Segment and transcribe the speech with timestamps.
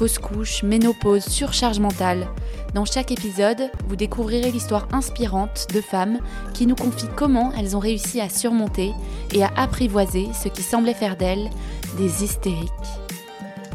[0.00, 2.26] fausse couche, ménopause, surcharge mentale.
[2.72, 6.20] Dans chaque épisode, vous découvrirez l'histoire inspirante de femmes
[6.54, 8.94] qui nous confient comment elles ont réussi à surmonter
[9.34, 11.50] et à apprivoiser ce qui semblait faire d'elles
[11.98, 12.70] des hystériques.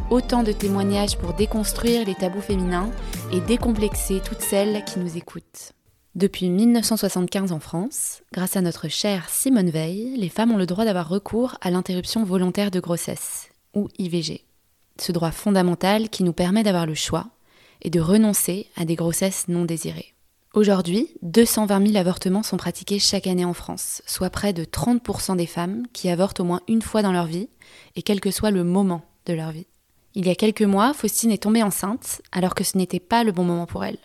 [0.10, 2.90] Autant de témoignages pour déconstruire les tabous féminins
[3.32, 5.74] et décomplexer toutes celles qui nous écoutent.
[6.16, 10.86] Depuis 1975 en France, grâce à notre chère Simone Veil, les femmes ont le droit
[10.86, 14.44] d'avoir recours à l'interruption volontaire de grossesse, ou IVG
[15.00, 17.28] ce droit fondamental qui nous permet d'avoir le choix
[17.82, 20.16] et de renoncer à des grossesses non désirées.
[20.54, 25.48] Aujourd'hui, 220 000 avortements sont pratiqués chaque année en France, soit près de 30% des
[25.48, 27.50] femmes qui avortent au moins une fois dans leur vie,
[27.98, 29.68] et quel que soit le moment de leur vie.
[30.14, 33.34] Il y a quelques mois, Faustine est tombée enceinte, alors que ce n'était pas le
[33.34, 33.98] bon moment pour elle.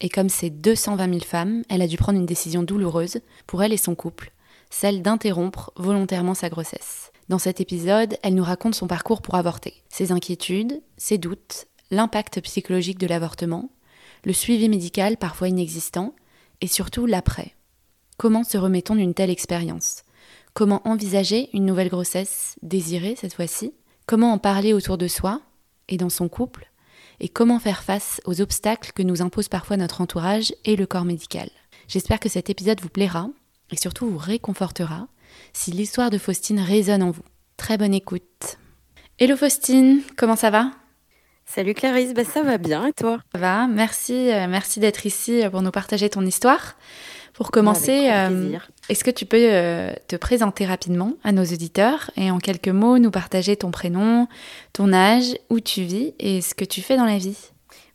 [0.00, 3.72] Et comme ces 220 000 femmes, elle a dû prendre une décision douloureuse pour elle
[3.72, 4.30] et son couple,
[4.70, 7.05] celle d'interrompre volontairement sa grossesse.
[7.28, 12.40] Dans cet épisode, elle nous raconte son parcours pour avorter, ses inquiétudes, ses doutes, l'impact
[12.42, 13.70] psychologique de l'avortement,
[14.24, 16.14] le suivi médical parfois inexistant,
[16.60, 17.54] et surtout l'après.
[18.16, 20.04] Comment se remet-on d'une telle expérience?
[20.54, 23.74] Comment envisager une nouvelle grossesse désirée cette fois-ci?
[24.06, 25.42] Comment en parler autour de soi
[25.88, 26.70] et dans son couple?
[27.18, 31.04] Et comment faire face aux obstacles que nous impose parfois notre entourage et le corps
[31.04, 31.50] médical?
[31.88, 33.28] J'espère que cet épisode vous plaira
[33.70, 35.08] et surtout vous réconfortera
[35.56, 37.24] si l'histoire de Faustine résonne en vous.
[37.56, 38.58] Très bonne écoute.
[39.18, 40.70] Hello Faustine, comment ça va?
[41.46, 43.20] Salut Clarisse, bah ça va bien et toi?
[43.32, 46.76] Ça va, merci, euh, merci d'être ici pour nous partager ton histoire.
[47.32, 48.58] Pour commencer, euh,
[48.90, 52.98] est-ce que tu peux euh, te présenter rapidement à nos auditeurs et en quelques mots
[52.98, 54.28] nous partager ton prénom,
[54.74, 57.38] ton âge, où tu vis et ce que tu fais dans la vie?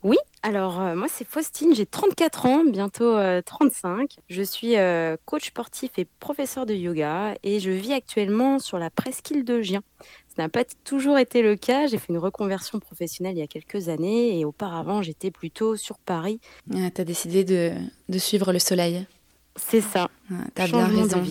[0.03, 4.01] Oui, alors, euh, moi, c'est Faustine, j'ai 34 ans, bientôt 35.
[4.01, 8.79] Euh, je suis euh, coach sportif et professeur de yoga et je vis actuellement sur
[8.79, 9.81] la presqu'île de Gien.
[10.35, 11.85] Ça n'a pas toujours été le cas.
[11.85, 15.99] J'ai fait une reconversion professionnelle il y a quelques années et auparavant, j'étais plutôt sur
[15.99, 16.39] Paris.
[16.73, 19.05] Ah, tu as décidé de, suivre le soleil.
[19.55, 20.09] C'est ça.
[20.31, 21.23] Ah, tu as bien raison.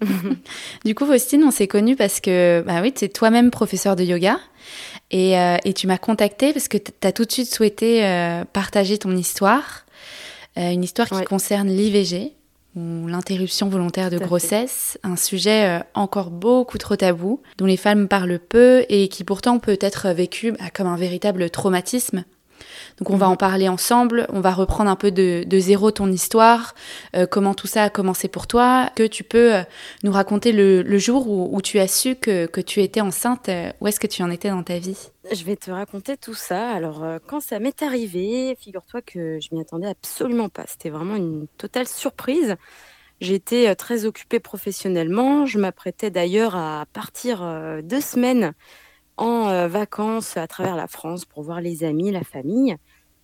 [0.84, 4.04] du coup, Faustine, on s'est connus parce que bah oui, tu es toi-même professeur de
[4.04, 4.38] yoga.
[5.12, 8.98] Euh, et, tu m'as contacté parce que tu as tout de suite souhaité euh, partager
[8.98, 9.84] ton histoire,
[10.56, 12.32] euh, une histoire qui concerne l'IVG,
[12.76, 18.38] ou l'interruption volontaire de grossesse, un sujet encore beaucoup trop tabou, dont les femmes parlent
[18.38, 22.24] peu et qui pourtant peut être vécu bah, comme un véritable traumatisme
[23.00, 26.74] donc on va en parler ensemble, on va reprendre un peu de, zéro ton histoire,
[27.16, 29.62] euh, comment tout ça a commencé pour toi, que tu peux euh,
[30.04, 33.98] nous raconter le, jour où, tu as su que, tu étais enceinte, euh, où est-ce
[33.98, 34.98] que tu en étais dans ta vie?
[35.32, 36.70] Je vais te raconter tout ça.
[36.70, 40.64] Alors quand ça m'est arrivé, figure-toi que je m'y attendais absolument pas.
[40.66, 42.56] C'était vraiment une totale surprise.
[43.20, 45.46] J'étais très occupée professionnellement.
[45.46, 47.46] Je m'apprêtais d'ailleurs à partir
[47.82, 48.52] deux semaines
[49.18, 52.76] en vacances à travers la France pour voir les amis, la famille.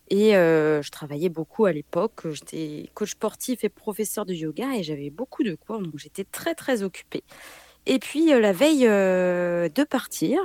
[0.08, 2.22] Et euh, je travaillais beaucoup à l'époque.
[2.30, 6.54] J'étais coach sportif et professeur de yoga et j'avais beaucoup de cours, donc j'étais très
[6.54, 7.24] très occupée.
[7.86, 10.40] Et puis euh, la veille de partir,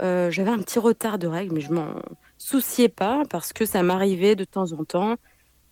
[0.00, 1.94] j'avais un petit retard de règles, mais je m'en
[2.38, 5.16] souciais pas parce que ça m'arrivait de temps en temps.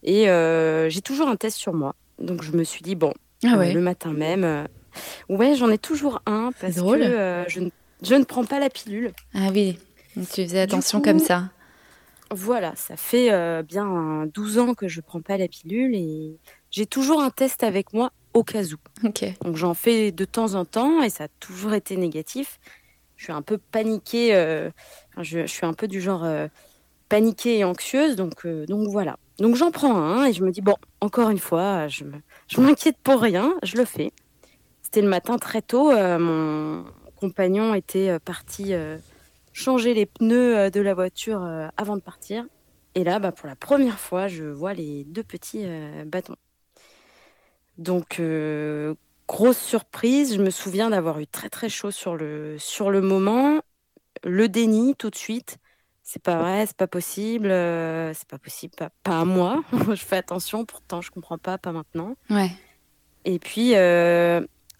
[0.02, 0.26] Et
[0.88, 1.94] j'ai toujours un test sur moi.
[2.18, 3.14] Donc je me suis dit, bon,
[3.44, 4.66] ah le matin même,
[5.28, 7.70] ouais, j'en ai toujours un parce que je ne
[8.02, 9.12] je ne prends pas la pilule.
[9.34, 9.78] Ah oui,
[10.14, 11.50] tu faisais attention comme ça.
[12.32, 16.38] Voilà, ça fait euh, bien 12 ans que je ne prends pas la pilule et
[16.70, 18.76] j'ai toujours un test avec moi au cas où.
[19.42, 22.60] Donc j'en fais de temps en temps et ça a toujours été négatif.
[23.16, 24.70] Je suis un peu paniquée, euh,
[25.20, 26.46] je, suis un peu du genre euh,
[27.08, 29.18] paniquée et anxieuse, donc, donc voilà.
[29.38, 32.04] Donc j'en prends un et je me dis, bon, encore une fois, je
[32.58, 34.12] m'inquiète pour rien, je le fais.
[34.82, 36.84] C'était le matin très tôt, mon,
[37.16, 38.72] compagnon était parti
[39.60, 41.42] changer les pneus euh, de la voiture
[41.76, 42.44] avant de partir.
[42.94, 45.64] Et là, bah, pour la première fois, je vois les deux petits
[46.06, 46.36] bâtons.
[47.78, 48.20] Donc,
[49.28, 50.34] grosse surprise.
[50.34, 53.60] Je me souviens d'avoir eu très très chaud sur le, sur le moment.
[54.24, 55.58] Le déni tout de suite.
[56.02, 59.62] C'est pas vrai, c'est pas possible, c'est pas possible, pas, pas, à moi.
[59.90, 62.16] je fais attention, pourtant je comprends pas, pas maintenant.
[62.28, 62.50] Ouais.
[63.24, 63.74] Et puis,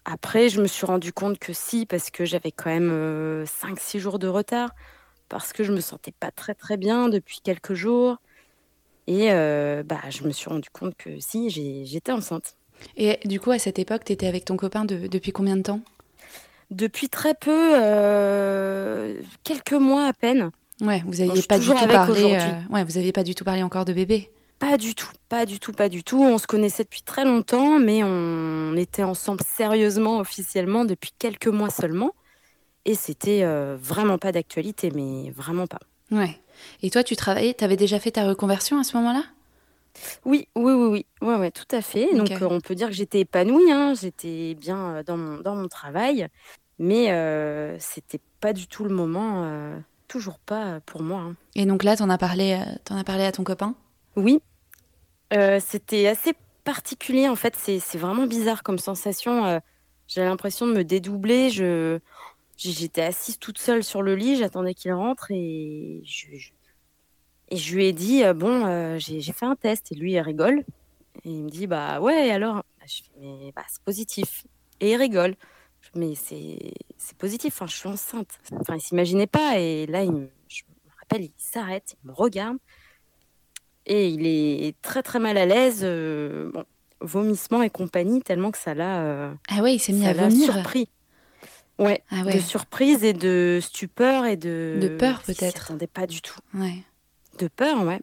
[0.05, 2.89] après, je me suis rendu compte que si, parce que j'avais quand même
[3.45, 4.71] 5-6 euh, jours de retard,
[5.29, 8.17] parce que je me sentais pas très très bien depuis quelques jours.
[9.07, 12.55] Et bah, je me suis rendu compte que si, j'étais enceinte.
[12.95, 15.81] Et du coup, à cette époque, tu étais avec ton copain depuis combien de temps?
[16.69, 17.73] Depuis très peu,
[19.43, 20.51] quelques mois à peine.
[20.81, 22.37] Ouais, vous n'aviez pas du tout parlé.
[22.69, 24.31] ouais, vous aviez pas du tout parlé encore de bébé.
[24.61, 26.21] Pas du tout, pas du tout, pas du tout.
[26.21, 31.71] On se connaissait depuis très longtemps, mais on était ensemble sérieusement, officiellement, depuis quelques mois
[31.71, 32.11] seulement.
[32.85, 35.79] Et c'était euh, vraiment pas d'actualité, mais vraiment pas.
[36.11, 36.39] Ouais.
[36.83, 39.23] Et toi, tu travaillais, tu avais déjà fait ta reconversion à ce moment-là?
[40.25, 42.15] Oui, oui, oui, oui, ouais, ouais, tout à fait.
[42.15, 43.95] Donc, euh, on peut dire que j'étais épanouie, hein.
[43.99, 46.27] j'étais bien euh, dans mon, dans mon travail,
[46.77, 47.07] mais
[47.79, 49.73] c'était pas du tout le moment,
[50.07, 51.21] toujours pas pour moi.
[51.21, 51.35] Hein.
[51.55, 52.59] Et donc là, tu en, as parlé,
[52.91, 53.73] en as parlé à ton copain?
[54.15, 54.39] Oui,
[55.33, 56.33] euh, c'était assez
[56.63, 59.45] particulier en fait, c'est vraiment bizarre comme sensation.
[59.45, 59.59] Euh,
[60.07, 61.49] J'ai l'impression de me dédoubler.
[61.49, 61.99] Je
[62.57, 66.27] j'étais assise toute seule sur le lit, j'attendais qu'il rentre et je,
[67.49, 69.91] et je lui ai dit euh, bon, j'ai fait un test.
[69.91, 70.63] Et lui il rigole.
[71.25, 72.55] Et il me dit bah ouais alors?
[72.79, 74.45] Bah, je mais bah, c'est positif.
[74.79, 75.35] Et il rigole.
[75.95, 76.73] Mais c'est
[77.17, 78.39] positif, enfin, je suis enceinte.
[78.53, 79.59] Enfin, il s'imaginait pas.
[79.59, 82.57] Et là il je me rappelle, il s'arrête, il me regarde
[83.85, 86.63] et il est très très mal à l'aise, euh, bon,
[87.01, 89.01] vomissement et compagnie, tellement que ça l'a.
[89.01, 90.53] Euh, ah ouais, il s'est mis à vomir.
[90.53, 90.87] Surpris.
[91.79, 94.77] Ouais, ah ouais, de surprise et de stupeur et de.
[94.79, 95.57] De peur peut-être.
[95.57, 96.37] s'attendait pas du tout.
[96.53, 96.83] Ouais.
[97.39, 97.99] De peur, ouais.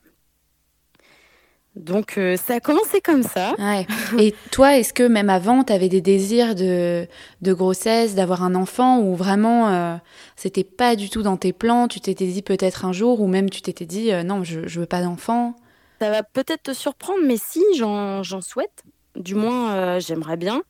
[1.77, 3.55] Donc euh, ça a commencé comme ça.
[3.59, 3.87] Ouais.
[4.19, 7.07] Et toi, est-ce que même avant, tu avais des désirs de,
[7.41, 9.97] de grossesse, d'avoir un enfant, ou vraiment euh,
[10.35, 13.49] c'était pas du tout dans tes plans Tu t'étais dit peut-être un jour, ou même
[13.49, 15.55] tu t'étais dit non, je, je veux pas d'enfant?
[15.99, 18.85] Ça va peut-être te surprendre, mais si, j'en souhaite.
[19.17, 20.63] Du moins, euh, j'aimerais bien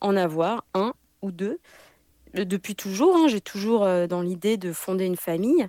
[0.00, 0.92] en avoir un
[1.22, 1.58] ou deux.
[2.34, 5.66] Depuis toujours, hein, j'ai toujours euh, dans l'idée de fonder une famille.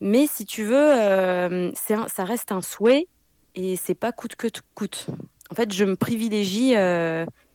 [0.00, 3.06] Mais si tu veux, euh, ça reste un souhait
[3.54, 5.06] et c'est pas coûte que coûte.
[5.50, 6.74] En fait, je me privilégie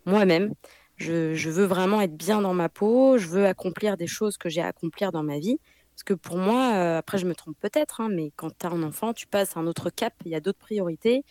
[0.06, 0.54] moi-même.
[0.96, 3.18] Je, je, veux vraiment être bien dans ma peau.
[3.18, 5.60] Je veux accomplir des choses que j'ai à accomplir dans ma vie.
[5.98, 8.70] Parce que pour moi, euh, après je me trompe peut-être, hein, mais quand tu as
[8.70, 11.26] un enfant, tu passes à un autre cap, il y a d'autres priorités.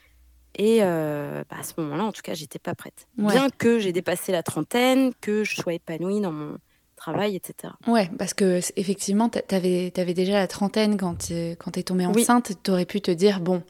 [0.56, 3.06] Et euh, bah, à ce moment-là, en tout cas, j'étais pas prête.
[3.16, 6.58] Bien que j'ai dépassé la trentaine, que je sois épanouie dans mon
[6.96, 7.74] travail, etc.
[7.86, 12.50] Ouais, parce que effectivement, tu avais, déjà la trentaine quand tu es tombée enceinte.
[12.64, 13.62] Tu aurais pu te dire, bon,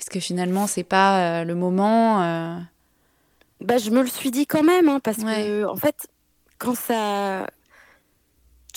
[0.00, 2.58] est-ce que finalement, c'est pas euh, le moment
[3.60, 6.08] bah, Je me le suis dit quand même, hein, parce que, en fait,
[6.58, 7.46] quand ça,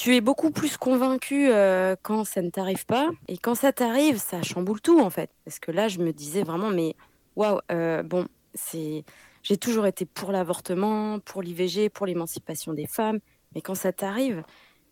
[0.02, 3.12] tu es beaucoup plus convaincu euh, quand ça ne t'arrive pas.
[3.28, 5.30] Et quand ça t'arrive, ça chamboule tout, en fait.
[5.46, 6.96] Parce que là, je me disais vraiment, mais
[7.36, 8.26] waouh, euh, bon,
[8.56, 9.06] c'est.
[9.44, 13.20] J'ai toujours été pour l'avortement, pour l'IVG, pour l'émancipation des femmes.
[13.54, 14.44] Mais quand ça t'arrive,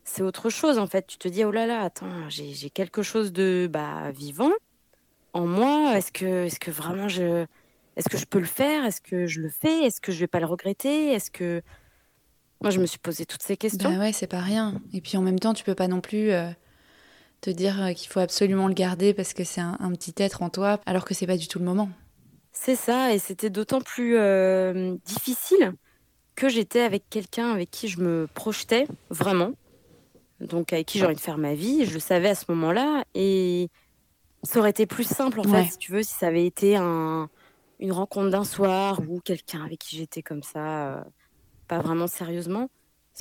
[0.04, 1.08] c'est autre chose, en fait.
[1.08, 4.52] Tu te dis, oh là là, attends, j'ai quelque chose de bah, vivant
[5.34, 5.98] en moi.
[5.98, 7.48] Est-ce que, est que vraiment je.
[7.96, 8.86] Est-ce que je peux le faire?
[8.86, 9.86] Est-ce que je le fais?
[9.86, 11.14] Est-ce que je vais pas le regretter?
[11.14, 11.64] Est-ce que
[12.62, 13.90] moi, je me suis posé toutes ces questions.
[13.90, 14.82] Bah ouais, c'est pas rien.
[14.94, 16.50] Et puis en même temps, tu peux pas non plus euh,
[17.42, 20.50] te dire euh, qu'il faut absolument le garder parce que c'est un, petit être en
[20.50, 21.90] toi, alors que c'est pas du tout le moment.
[22.52, 25.74] C'est ça, et c'était d'autant plus euh, difficile
[26.36, 29.54] que j'étais avec quelqu'un avec qui je me projetais vraiment,
[30.42, 31.86] donc avec qui j'ai envie de faire ma vie.
[31.86, 33.70] Je le savais à ce moment-là, et
[34.44, 37.30] ça aurait été plus simple en fait, si tu veux, si ça avait été un,
[37.80, 41.06] une rencontre d'un soir ou quelqu'un avec qui j'étais comme ça
[41.70, 42.70] pas vraiment sérieusement.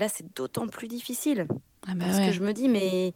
[0.01, 1.47] Là, c'est d'autant plus difficile.
[1.87, 3.15] Ah bah parce que je me dis, mais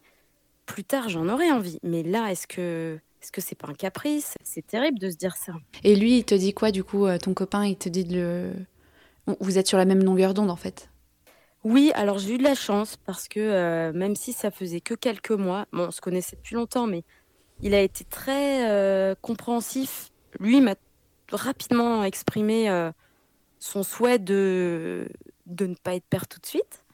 [0.67, 1.79] plus tard, j'en aurais envie.
[1.83, 4.35] Mais là, est-ce que est-ce que c'est pas un caprice?
[4.43, 5.53] C'est terrible de se dire ça.
[5.85, 8.15] Et lui, il te dit quoi du coup euh, Ton copain, il te dit de
[8.15, 8.53] le.
[9.41, 10.91] Vous êtes sur la même longueur d'onde en fait?
[11.65, 14.95] Oui, alors j'ai eu de la chance parce que euh, même si ça faisait que
[14.95, 17.05] quelques mois, bon, on se connaissait depuis longtemps, mais
[17.61, 20.11] il a été très euh, compréhensif.
[20.41, 20.75] Lui m'a
[21.31, 22.69] rapidement exprimé
[23.63, 25.09] son souhait de,
[25.47, 26.85] de ne pas être père tout de suite.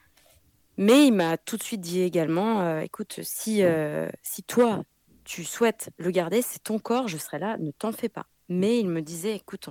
[0.77, 4.85] Mais il m'a tout de suite dit également, euh, écoute, si, euh, si toi,
[5.25, 8.27] tu souhaites le garder, c'est ton corps, je serai là, ne t'en fais pas.
[8.51, 9.69] Mais il me disait, écoute,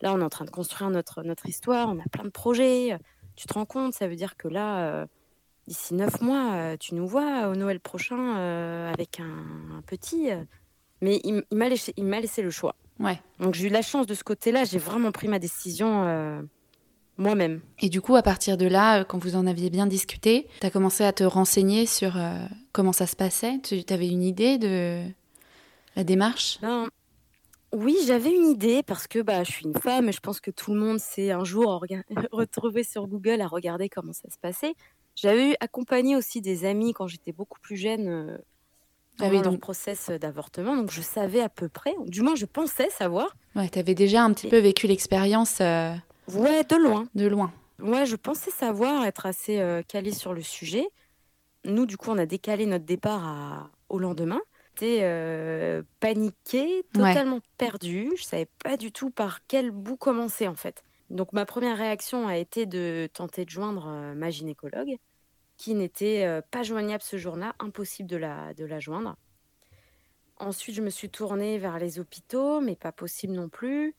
[0.00, 2.98] là, on est en train de construire notre, notre histoire, on a plein de projets,
[3.36, 5.06] tu te rends compte, ça veut dire que là, euh,
[5.68, 8.34] d'ici neuf mois, tu nous vois au Noël prochain
[8.92, 10.30] avec un, petit.
[11.02, 12.76] Mais il, il m'a laissé le choix.
[13.00, 13.20] Ouais.
[13.40, 16.42] Donc j'ai eu la chance de ce côté-là, j'ai vraiment pris ma décision euh,
[17.16, 17.60] moi-même.
[17.80, 20.66] Et du coup, à partir de là, euh, quand vous en aviez bien discuté, tu
[20.66, 23.58] as commencé à te renseigner sur euh, comment ça se passait?
[23.62, 25.02] Tu avais une idée de
[25.96, 26.58] la démarche?
[26.62, 26.88] Ben,
[27.72, 30.52] Oui, j'avais une idée parce que bah, je suis une femme et je pense que
[30.52, 31.84] tout le monde s'est un jour
[32.32, 34.74] retrouvé sur Google à regarder comment ça se passait.
[35.16, 38.38] J'avais accompagné aussi des amis quand j'étais beaucoup plus jeune
[39.20, 39.60] ah oui, donc...
[39.60, 40.76] process d'avortement.
[40.76, 43.36] Donc je savais à peu près, du moins je pensais savoir.
[43.54, 45.58] Ouais, tu avais déjà un petit peu vécu l'expérience.
[45.60, 45.94] Euh,
[46.32, 47.06] ouais, de loin.
[47.14, 47.52] De loin.
[47.80, 50.88] Ouais, je pensais savoir, être assez euh, calée sur le sujet.
[51.64, 53.70] Nous, du coup, on a décalé notre départ à...
[53.88, 54.40] au lendemain.
[54.74, 58.10] J'étais euh, paniquée, totalement perdue.
[58.16, 60.82] Je savais pas du tout par quel bout commencer en fait.
[61.10, 64.96] Donc ma première réaction a été de tenter de joindre euh, ma gynécologue,
[65.56, 69.16] qui n'était euh, pas joignable ce jour-là, impossible de la, de la joindre.
[70.38, 73.94] Ensuite, je me suis tournée vers les hôpitaux, mais pas possible non plus.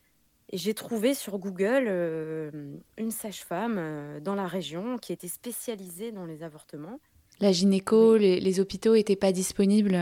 [0.51, 2.51] Et j'ai trouvé sur Google euh,
[2.97, 6.99] une sage-femme dans la région qui était spécialisée dans les avortements.
[7.39, 9.97] La gynéco, les, les, hôpitaux n'étaient pas disponibles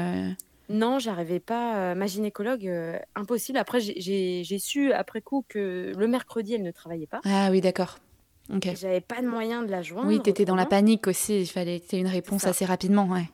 [0.69, 1.77] non, j'arrivais pas.
[1.77, 3.57] Euh, ma gynécologue, euh, impossible.
[3.57, 7.22] Après, j'ai su après coup que le mercredi, elle ne travaillait pas.
[7.25, 8.00] Ah oui, d'accord.
[8.50, 10.07] J'avais pas de moyen de la joindre.
[10.07, 11.41] Oui, tu étais dans la panique aussi.
[11.41, 13.29] Il fallait que une réponse assez rapidement, ouais.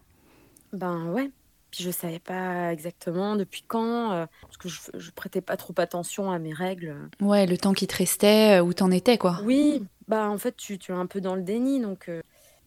[0.71, 1.31] Ben ouais.
[1.71, 5.73] Puis je savais pas exactement depuis quand, euh, parce que je, je prêtais pas trop
[5.77, 6.95] attention à mes règles.
[7.21, 9.39] Ouais, le temps qui te restait, où t'en étais, quoi.
[9.43, 12.09] Oui, bah en fait, tu, tu es un peu dans le déni, donc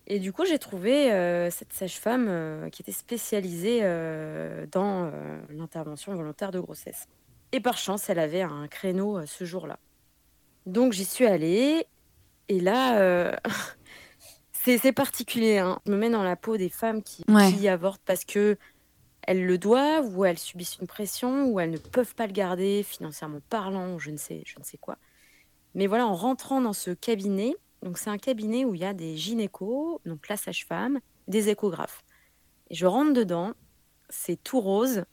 [0.07, 5.11] et du coup, j'ai trouvé euh, cette sage-femme euh, qui était spécialisée euh, dans
[5.51, 7.07] l'intervention volontaire de grossesse.
[7.53, 9.79] Et par chance, elle avait un créneau ce jour-là.
[10.67, 11.87] Donc j'y suis allée.
[12.53, 13.33] Et là,
[14.53, 15.59] c'est particulier.
[15.59, 15.81] Hein.
[15.87, 18.59] Je me mets dans la peau des femmes qui, qui avortent parce que
[19.23, 22.83] elles le doivent, ou elles subissent une pression, ou elles ne peuvent pas le garder
[22.83, 24.99] financièrement parlant, ou je ne sais, je ne sais quoi.
[25.75, 28.93] Mais voilà, en rentrant dans ce cabinet, donc c'est un cabinet où il y a
[28.93, 32.03] des gynécos, donc la sage-femme, des échographes.
[32.69, 33.53] Et je rentre dedans,
[34.09, 35.05] c'est tout rose,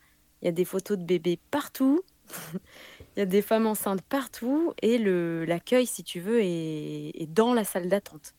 [0.42, 2.02] il y a des photos de bébés partout,
[3.16, 7.64] il y a des femmes enceintes partout, et l'accueil, si tu veux, est, dans la
[7.64, 8.34] salle d'attente.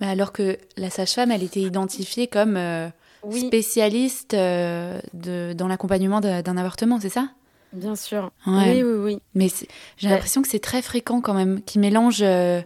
[0.00, 2.88] Mais alors que la sage-femme, elle était identifiée comme euh,
[3.30, 7.30] spécialiste euh, de, dans l'accompagnement d'un avortement, c'est ça?
[7.72, 8.30] Bien sûr.
[8.46, 9.18] Oui, oui, oui.
[9.34, 9.48] Mais
[9.96, 12.60] j'ai l'impression que c'est très fréquent quand même, qui mélange euh,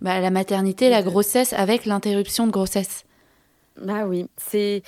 [0.00, 3.04] bah, la maternité, la grossesse avec l'interruption de grossesse.
[3.80, 4.82] Bah oui, c'est.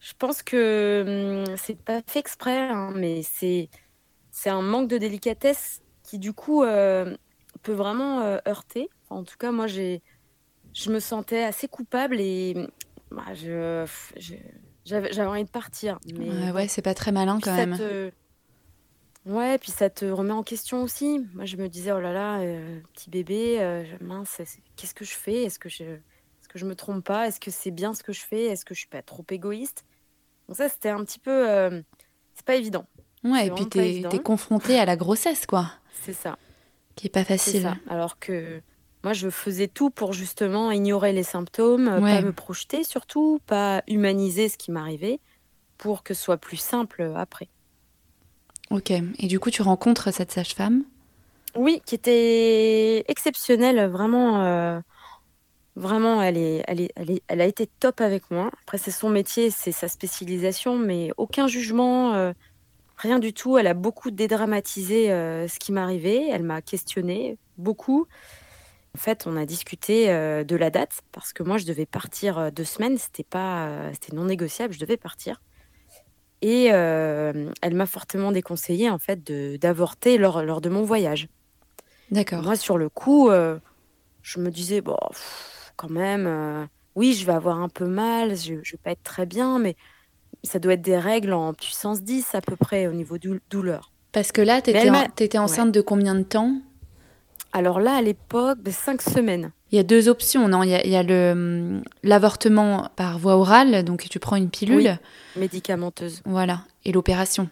[0.00, 3.68] Je pense que hum, c'est pas fait exprès, hein, mais c'est
[4.38, 7.16] c'est un manque de délicatesse qui du coup euh,
[7.64, 8.88] peut vraiment euh, heurter.
[9.10, 10.00] en tout cas, moi j'ai
[10.72, 12.54] je me sentais assez coupable et
[13.10, 13.84] bah, je
[14.84, 15.98] j'avais envie de partir.
[16.14, 18.12] Mais ouais, c'est pas très malin quand même.
[19.26, 21.18] Ouais, puis ça te remet en question aussi.
[21.34, 23.58] Moi, je me disais, oh là là, euh, petit bébé,
[24.00, 24.40] mince,
[24.76, 25.42] qu'est-ce que je fais?
[25.42, 27.26] Est-ce que je, est-ce que je me trompe pas?
[27.26, 28.44] Est-ce que c'est bien ce que je fais?
[28.44, 29.84] Est-ce que je suis pas trop égoïste?
[30.46, 31.82] Donc ça, c'était un petit peu,
[32.34, 32.86] c'est pas évident.
[33.24, 35.70] Ouais, et puis t'es, es confronté à la grossesse, quoi.
[36.02, 36.38] C'est ça.
[36.94, 37.62] Qui est pas facile.
[37.62, 37.76] Ça.
[37.88, 38.60] Alors que
[39.04, 44.48] moi, je faisais tout pour justement ignorer les symptômes, pas me projeter surtout, pas humaniser
[44.48, 45.20] ce qui m'arrivait,
[45.76, 47.48] pour que ce soit plus simple après.
[48.70, 48.90] Ok.
[48.90, 50.84] Et du coup, tu rencontres cette sage-femme?
[51.56, 54.44] Oui, qui était exceptionnelle, vraiment.
[54.44, 54.80] Euh,
[55.76, 58.50] vraiment, elle, est, elle, est, elle, est, elle a été top avec moi.
[58.62, 62.32] Après, c'est son métier, c'est sa spécialisation, mais aucun jugement, euh,
[62.98, 63.56] rien du tout.
[63.56, 66.28] Elle a beaucoup dédramatisé euh, ce qui m'arrivait.
[66.30, 68.06] Elle m'a questionné beaucoup.
[68.94, 72.64] En fait, on a discuté de la date parce que moi, je devais partir deux
[72.64, 72.98] semaines.
[72.98, 74.74] C'était pas, c'était non négociable.
[74.74, 75.40] Je devais partir.
[76.40, 79.24] Et euh, elle m'a fortement déconseillé en fait
[79.58, 81.28] d'avorter lors, lors de mon voyage.
[82.10, 82.42] D'accord.
[82.42, 83.58] Moi, sur le coup, euh,
[84.22, 84.96] je me disais, bon,
[85.76, 86.64] quand même, euh,
[86.94, 89.76] oui, je vais avoir un peu mal, je, ne vais pas être très bien, mais
[90.44, 93.90] ça doit être des règles en puissance 10 à peu près au niveau de douleur.
[94.12, 96.54] Parce que là, tu étais, enceinte de combien de temps?
[97.52, 99.52] Alors là, à l'époque, ben, cinq semaines.
[99.70, 100.62] Il y a deux options, non?
[100.62, 104.98] Il y a, hum, l'avortement par voie orale, donc tu prends une pilule.
[105.36, 106.22] médicamenteuse.
[106.24, 106.62] Voilà.
[106.84, 107.48] Et l'opération.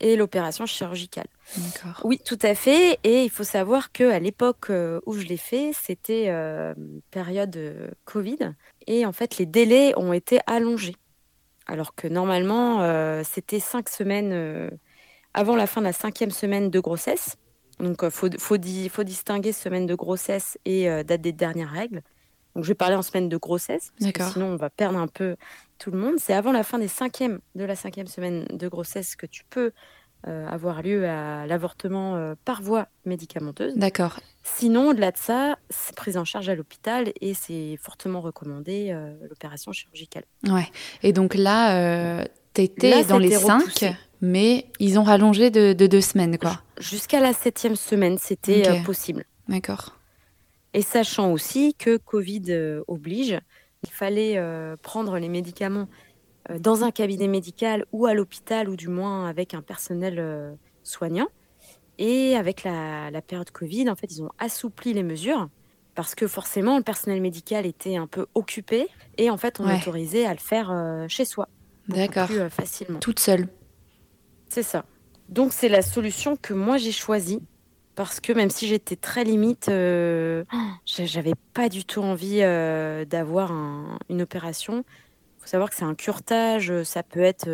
[0.00, 1.26] Et l'opération chirurgicale.
[1.56, 2.00] D'accord.
[2.04, 2.98] Oui, tout à fait.
[3.04, 6.74] Et il faut savoir que à l'époque euh, où je l'ai fait, c'était euh,
[7.12, 8.54] période euh, Covid.
[8.88, 10.96] Et en fait, les délais ont été allongés.
[11.66, 14.70] Alors que normalement, c'était cinq semaines
[15.34, 17.36] avant la fin de la cinquième semaine de grossesse.
[17.80, 18.56] Donc, il euh, faut, faut,
[18.90, 22.02] faut, distinguer semaine de grossesse et euh, date des dernières règles.
[22.54, 25.06] Donc, je vais parler en semaine de grossesse, parce que sinon, on va perdre un
[25.06, 25.36] peu
[25.78, 26.16] tout le monde.
[26.18, 29.60] C'est avant la fin des cinquièmes, de la cinquième semaine de grossesse que tu peux
[29.66, 29.70] euh,
[30.24, 33.74] avoir lieu à l'avortement par voie médicamenteuse.
[33.74, 34.20] D'accord.
[34.42, 38.96] Sinon, au-delà de ça, c'est prise en charge à l'hôpital et c'est fortement recommandé
[39.28, 40.24] l'opération chirurgicale.
[40.48, 40.68] Ouais.
[41.02, 42.24] Et donc là,
[42.54, 46.62] tu étais dans les cinq mais ils ont rallongé de, deux semaines, quoi.
[46.78, 49.24] Jusqu'à la septième semaine, c'était euh, possible.
[49.48, 49.98] D'accord.
[50.72, 53.38] Et sachant aussi que Covid euh, oblige,
[53.84, 55.88] il fallait euh, prendre les médicaments
[56.58, 61.28] dans un cabinet médical ou à l'hôpital, ou du moins avec un personnel soignant.
[61.98, 65.48] Et avec la, période Covid, en fait, ils ont assoupli les mesures
[65.94, 70.24] parce que forcément, le personnel médical était un peu occupé et en fait, on autorisait
[70.24, 71.48] à le faire chez soi.
[71.88, 72.26] D'accord.
[72.26, 72.98] Plus facilement.
[72.98, 73.48] Toute seule.
[74.48, 74.84] C'est ça.
[75.28, 77.40] Donc, c'est la solution que moi j'ai choisie
[77.94, 80.44] parce que même si j'étais très limite, euh,
[80.86, 83.52] j'avais pas du tout envie euh, d'avoir
[84.08, 84.84] une opération.
[85.42, 87.48] Faut savoir que c'est un curtage, euh, ça peut être,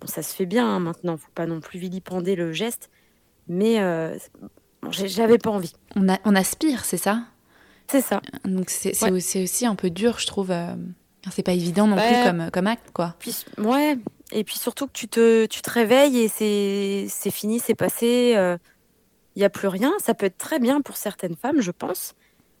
[0.00, 2.90] bon, ça se fait bien hein, maintenant, faut pas non plus vilipender le geste,
[3.48, 3.76] mais
[4.90, 5.74] j'avais pas envie.
[5.96, 7.24] On, a, on aspire, c'est ça?
[7.88, 8.22] C'est ça.
[8.44, 10.52] Donc c'est aussi, un peu dur, je trouve.
[11.30, 13.14] c'est pas évident non plus comme, comme acte, quoi.
[13.18, 13.98] Puis, ouais,
[14.32, 18.34] et puis surtout que tu te, tu te réveilles et c'est fini, c'est passé
[19.36, 19.92] il n'y a plus rien.
[19.98, 22.14] Ça peut être très bien pour certaines femmes, je pense.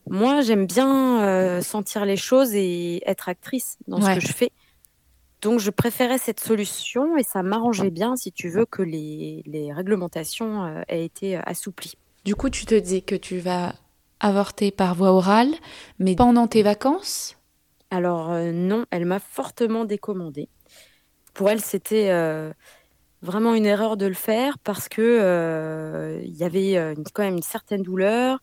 [0.08, 4.50] Moi, j'aime bien euh, sentir les choses et être actrice dans ce que je fais.
[5.44, 10.64] Donc, je préférais cette solution et ça m'arrangeait bien, si tu veux, que les, réglementations
[10.64, 11.94] euh, aient été assouplies.
[12.24, 13.74] Du coup, tu te dis que tu vas
[14.18, 15.54] avorter par voie orale,
[16.00, 17.36] mais pendant tes vacances?
[17.90, 20.48] Alors, euh, non, elle m'a fortement décommandé.
[21.34, 22.10] Pour elle, c'était
[23.24, 27.36] vraiment une erreur de le faire parce que euh, il y avait euh, quand même
[27.36, 28.38] une certaine douleur.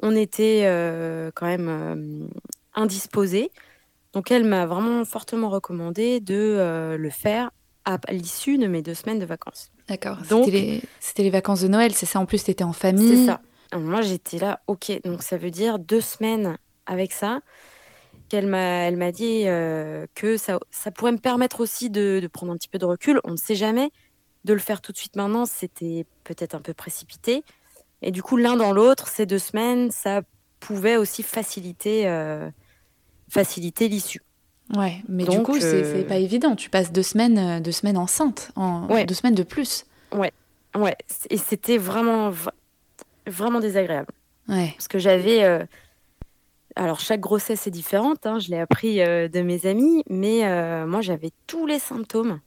[0.00, 2.28] On était euh, quand même
[2.74, 3.50] indisposé.
[4.12, 7.50] Donc elle m'a vraiment fortement recommandé de le faire
[7.84, 9.70] à l'issue de mes deux semaines de vacances.
[9.88, 10.18] D'accord.
[10.22, 12.20] C'était les, vacances de Noël, c'est ça?
[12.20, 13.26] En plus, tu étais en famille.
[13.26, 13.40] C'est ça.
[13.76, 14.92] moi, j'étais là, ok.
[15.04, 17.40] Donc ça veut dire deux semaines avec ça.
[18.28, 19.44] Qu'elle m'a, elle m'a dit
[20.14, 23.20] que ça, ça pourrait me permettre aussi de, de, prendre un petit peu de recul.
[23.24, 23.90] On ne sait jamais
[24.44, 27.44] de le faire tout de suite maintenant, c'était peut-être un peu précipité.
[28.02, 30.22] Et du coup, l'un dans l'autre, ces deux semaines, ça
[30.60, 32.50] pouvait aussi faciliter, euh,
[33.32, 34.22] faciliter l'issue.
[34.76, 36.54] Ouais, mais du coup, c'est euh, pas évident.
[36.54, 39.86] Tu passes deux semaines, euh, deux semaines enceintes, en, deux semaines de plus.
[40.12, 40.32] Ouais,
[40.76, 40.96] ouais.
[41.30, 42.30] Et c'était vraiment,
[43.26, 44.12] vraiment désagréable.
[44.48, 44.72] Ouais.
[44.76, 45.66] Parce que j'avais.
[46.74, 51.30] Alors, chaque grossesse est différente, hein, je l'ai appris de mes amis, mais moi, j'avais
[51.46, 52.40] tous les symptômes.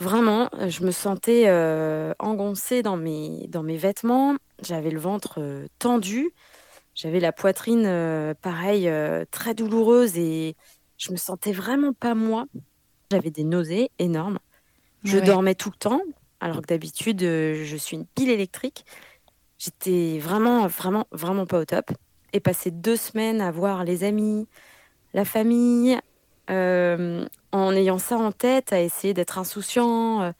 [0.00, 4.34] Vraiment, je me sentais euh, engoncée dans mes, dans mes vêtements.
[4.62, 6.30] J'avais le ventre euh, tendu.
[7.00, 8.90] J'avais la poitrine, euh, pareil,
[9.30, 10.56] très douloureuse et
[10.98, 12.46] je me sentais vraiment pas moi.
[13.10, 14.38] J'avais des nausées énormes.
[15.02, 16.02] Je dormais tout le temps,
[16.40, 18.84] alors que d'habitude, je suis une pile électrique.
[19.58, 21.90] J'étais vraiment, vraiment, vraiment pas au top.
[22.34, 24.46] Et passer deux semaines à voir les amis,
[25.14, 25.98] la famille,
[26.50, 30.22] euh, en ayant ça en tête, à essayer d'être insouciant.
[30.22, 30.32] Euh,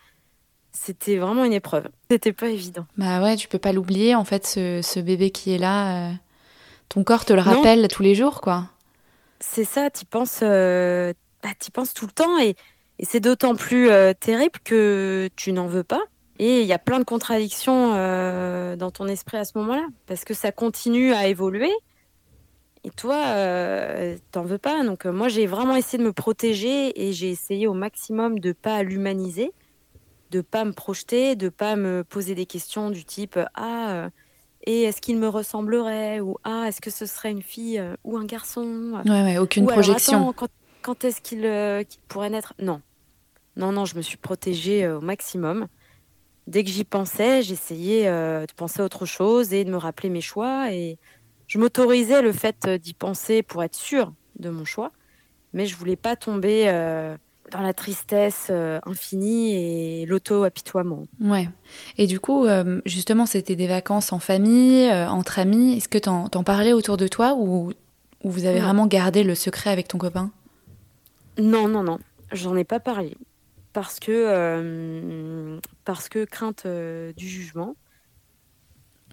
[0.72, 1.88] c'était vraiment une épreuve.
[2.10, 2.86] C'était pas évident.
[2.96, 6.10] Bah ouais, tu peux pas l'oublier en fait, ce, bébé qui est là.
[6.10, 6.12] Euh,
[6.90, 8.64] ton corps te le rappelle tous les jours, quoi.
[9.40, 12.56] C'est ça, tu penses, bah, penses tout le temps et,
[12.98, 13.88] et c'est d'autant plus
[14.20, 16.02] terrible que tu n'en veux pas.
[16.38, 17.92] Et il y a plein de contradictions
[18.76, 21.72] dans ton esprit à ce moment-là, parce que ça continue à évoluer.
[22.82, 24.82] Et toi, euh, t'en veux pas.
[24.84, 28.52] Donc euh, moi, j'ai vraiment essayé de me protéger et j'ai essayé au maximum de
[28.52, 29.52] pas l'humaniser,
[30.30, 34.10] de pas me projeter, de pas me poser des questions du type ah euh,
[34.64, 38.24] et est-ce qu'il me ressemblerait ou ah est-ce que ce serait une fille ou un
[38.24, 39.02] garçon.
[39.04, 40.34] Ouais, ouais aucune projection.
[40.82, 41.40] quand, est-ce qu'il
[42.08, 42.54] pourrait naître?
[42.60, 42.82] Non,
[43.56, 43.84] non, non.
[43.84, 45.66] Je me suis protégée au maximum.
[46.46, 50.20] Dès que j'y pensais, j'essayais de penser à autre chose et de me rappeler mes
[50.20, 50.98] choix et
[51.50, 54.92] je m'autorisais le fait euh, d'y penser pour être sûre de mon choix,
[55.52, 57.16] mais je voulais pas tomber euh,
[57.50, 61.06] dans la tristesse euh, infinie et l'auto-apitoiement.
[61.20, 61.48] Ouais.
[61.98, 62.46] Et du coup,
[62.84, 65.76] justement, c'était des vacances en famille, entre amis.
[65.76, 67.72] Est-ce que tu en, parlais autour de toi ou,
[68.22, 70.30] vous avez vraiment gardé le secret avec ton copain?
[71.38, 71.98] Non, non, non.
[72.32, 73.16] J'en ai pas parlé.
[73.72, 77.76] Parce que, parce que crainte du jugement.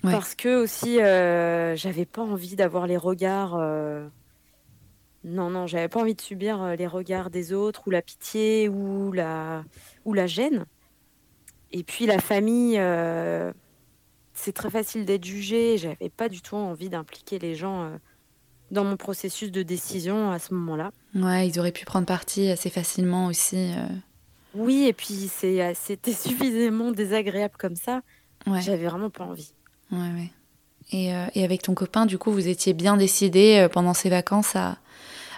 [0.01, 3.55] Parce que aussi, euh, j'avais pas envie d'avoir les regards.
[5.27, 8.01] Euh, non, non, j'avais pas envie de subir euh, les regards des autres, ou la
[8.01, 9.63] pitié, ou la,
[10.05, 10.65] ou la gêne.
[11.71, 12.79] Et puis la famille,
[14.33, 15.77] c'est très facile d'être jugé.
[15.77, 17.91] J'avais pas du tout envie d'impliquer les gens
[18.71, 20.91] dans mon processus de décision à ce moment-là.
[21.13, 23.73] Ouais, ils auraient pu prendre parti assez facilement aussi.
[24.55, 25.73] Oui, et puis c'était
[26.13, 28.01] suffisamment désagréable comme ça.
[28.45, 28.61] Ouais.
[28.61, 29.51] J'avais vraiment pas envie.
[29.91, 30.31] Ouais, ouais.
[30.91, 34.09] Et, euh, et, avec ton copain, du coup, vous étiez bien décidé euh, pendant ces
[34.09, 34.77] vacances à,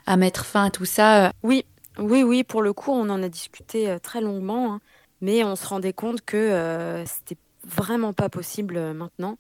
[0.09, 1.65] à, mettre fin à tout ça euh Oui,
[1.97, 2.43] oui, oui.
[2.43, 4.81] Pour le coup, on en a discuté très longuement, hein.
[5.21, 9.37] mais on se rendait compte que c'était vraiment pas possible maintenant,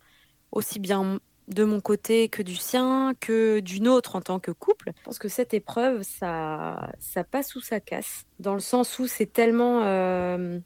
[0.51, 4.91] aussi bien de mon côté que du sien, que d'une autre en tant que couple.
[4.95, 9.07] Je pense que cette épreuve, ça, ça passe ou ça casse, dans le sens où
[9.07, 9.81] c'est tellement...
[9.83, 10.59] Euh,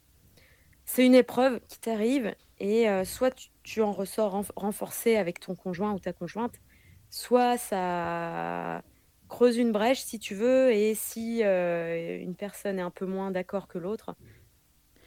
[0.84, 5.94] c'est une épreuve qui t'arrive et euh, soit tu, en ressors renforcé avec ton conjoint
[5.94, 6.54] ou ta conjointe,
[7.08, 8.82] soit ça
[9.34, 13.32] creuse une brèche si tu veux et si euh, une personne est un peu moins
[13.32, 14.14] d'accord que l'autre.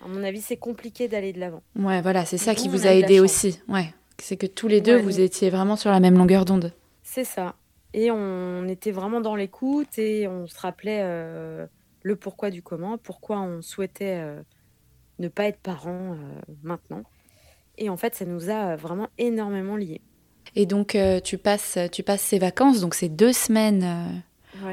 [0.03, 1.63] À mon avis, c'est compliqué d'aller de l'avant.
[1.77, 3.61] Ouais, voilà, c'est ça qui vous a, aidé aussi.
[3.69, 3.93] Ouais.
[4.19, 6.73] C'est que tous les deux, vous étiez vraiment sur la même longueur d'onde.
[7.03, 7.55] C'est ça.
[7.93, 11.65] Et on était vraiment dans l'écoute et on se rappelait euh,
[12.03, 14.41] le pourquoi du comment, pourquoi on souhaitait euh,
[15.19, 16.17] ne pas être parents
[16.63, 17.03] maintenant.
[17.77, 20.01] Et en fait, ça nous a vraiment énormément liés.
[20.55, 24.23] Et donc, tu, passes, tu passes ces vacances, donc c'est deux semaines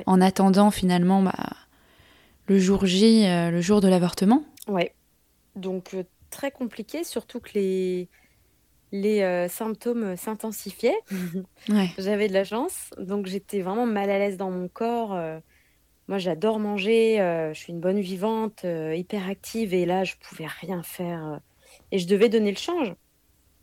[0.07, 1.33] en attendant finalement bah,
[2.47, 4.45] le jour J, le jour de l'avortement.
[4.69, 4.95] Ouais.
[5.57, 5.95] Donc,
[6.31, 8.09] très compliqué, surtout que les,
[8.93, 10.99] les euh, symptômes s'intensifiaient.
[11.99, 15.15] J'avais de la chance, donc j'étais vraiment mal à l'aise dans mon corps.
[15.15, 15.39] Euh.
[16.09, 20.47] moi, j'adore manger, euh, je suis une bonne vivante, hyper active, et là, je pouvais
[20.61, 21.41] rien faire.
[21.91, 22.95] et je devais donner le change.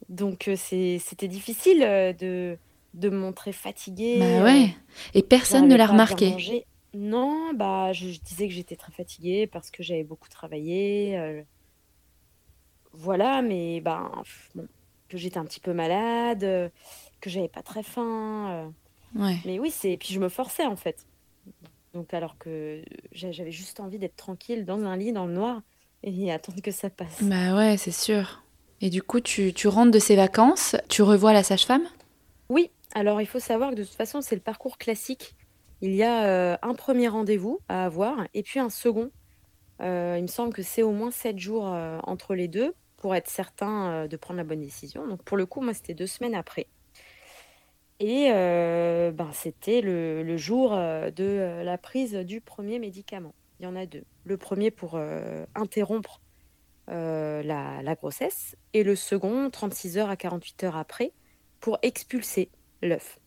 [0.10, 2.58] Donc, c'était difficile de,
[2.94, 4.20] de me montrer fatiguée.
[4.20, 4.76] Bah ouais.
[5.14, 6.66] Et personne ne l'a remarqué.
[6.94, 11.44] Non, bah, je, disais que j'étais très fatiguée parce que j'avais beaucoup travaillé.
[12.94, 14.12] voilà, mais bah,
[14.56, 14.68] bon,
[15.12, 16.70] que j'étais un petit peu malade, euh,
[17.20, 18.50] que j'avais pas très faim.
[18.50, 19.20] Euh.
[19.20, 19.38] Ouais.
[19.46, 19.98] Mais oui, c'est.
[19.98, 21.06] Puis je me forçais en fait.
[21.94, 25.62] Donc alors que j'avais juste envie d'être tranquille dans un lit dans le noir
[26.04, 27.22] et attendre que ça passe.
[27.22, 28.42] Bah ouais, c'est sûr.
[28.82, 31.84] Et du coup, tu, rentres de ces vacances, tu revois la sage-femme?
[32.50, 32.72] Oui.
[32.94, 35.36] Alors il faut savoir que de toute façon, c'est le parcours classique.
[35.82, 39.12] Il y a euh, un premier rendez-vous à avoir et puis un second.
[39.80, 39.86] il
[40.22, 41.66] me semble que c'est au moins sept jours
[42.04, 45.08] entre les deux pour être certain euh, de prendre la bonne décision.
[45.08, 46.68] Donc pour le coup, moi, c'était deux semaines après.
[48.00, 53.34] Et euh, ben, c'était le, jour euh, de la prise du premier médicament.
[53.60, 54.04] Il y en a deux.
[54.24, 55.00] Le premier pour
[55.56, 56.22] interrompre
[56.92, 61.14] la, grossesse et le second, 36 heures à 48 heures après,
[61.60, 62.50] pour expulser
[62.82, 63.20] l'œuf.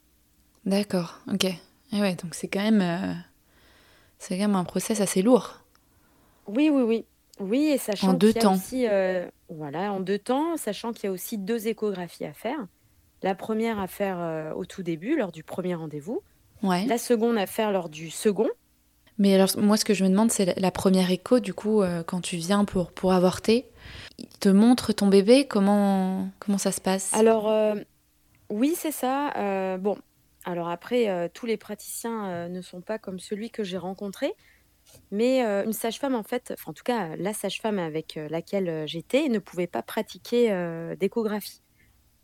[0.65, 1.45] D'accord, ok.
[1.45, 1.59] Et
[1.93, 3.17] eh ouais, donc c'est quand même,
[4.19, 5.65] c'est quand même un process assez lourd.
[6.47, 7.05] Oui, oui, oui.
[7.41, 11.09] Oui, et sachant qu'il y a aussi, euh, voilà, en deux temps, sachant qu'il y
[11.09, 12.59] a aussi deux échographies à faire.
[13.23, 16.23] La première à faire euh, au tout début, lors du premier rendez-vous.
[16.63, 16.87] Ouais.
[16.87, 18.49] La seconde à faire lors du second.
[19.19, 22.03] Mais alors, moi, ce que je me demande, c'est la première écho, du coup, euh,
[22.03, 23.67] quand tu viens pour, pour avorter,
[24.19, 27.13] il te montre ton bébé, comment, comment ça se passe?
[27.15, 27.53] Alors,
[28.51, 29.77] oui, c'est ça.
[29.79, 29.97] bon,
[30.45, 34.33] alors après, tous les praticiens ne sont pas comme celui que j'ai rencontré.
[35.11, 39.67] Mais une sage-femme, en fait, en tout cas, la sage-femme avec laquelle j'étais ne pouvait
[39.67, 40.51] pas pratiquer
[40.99, 41.61] d'échographie.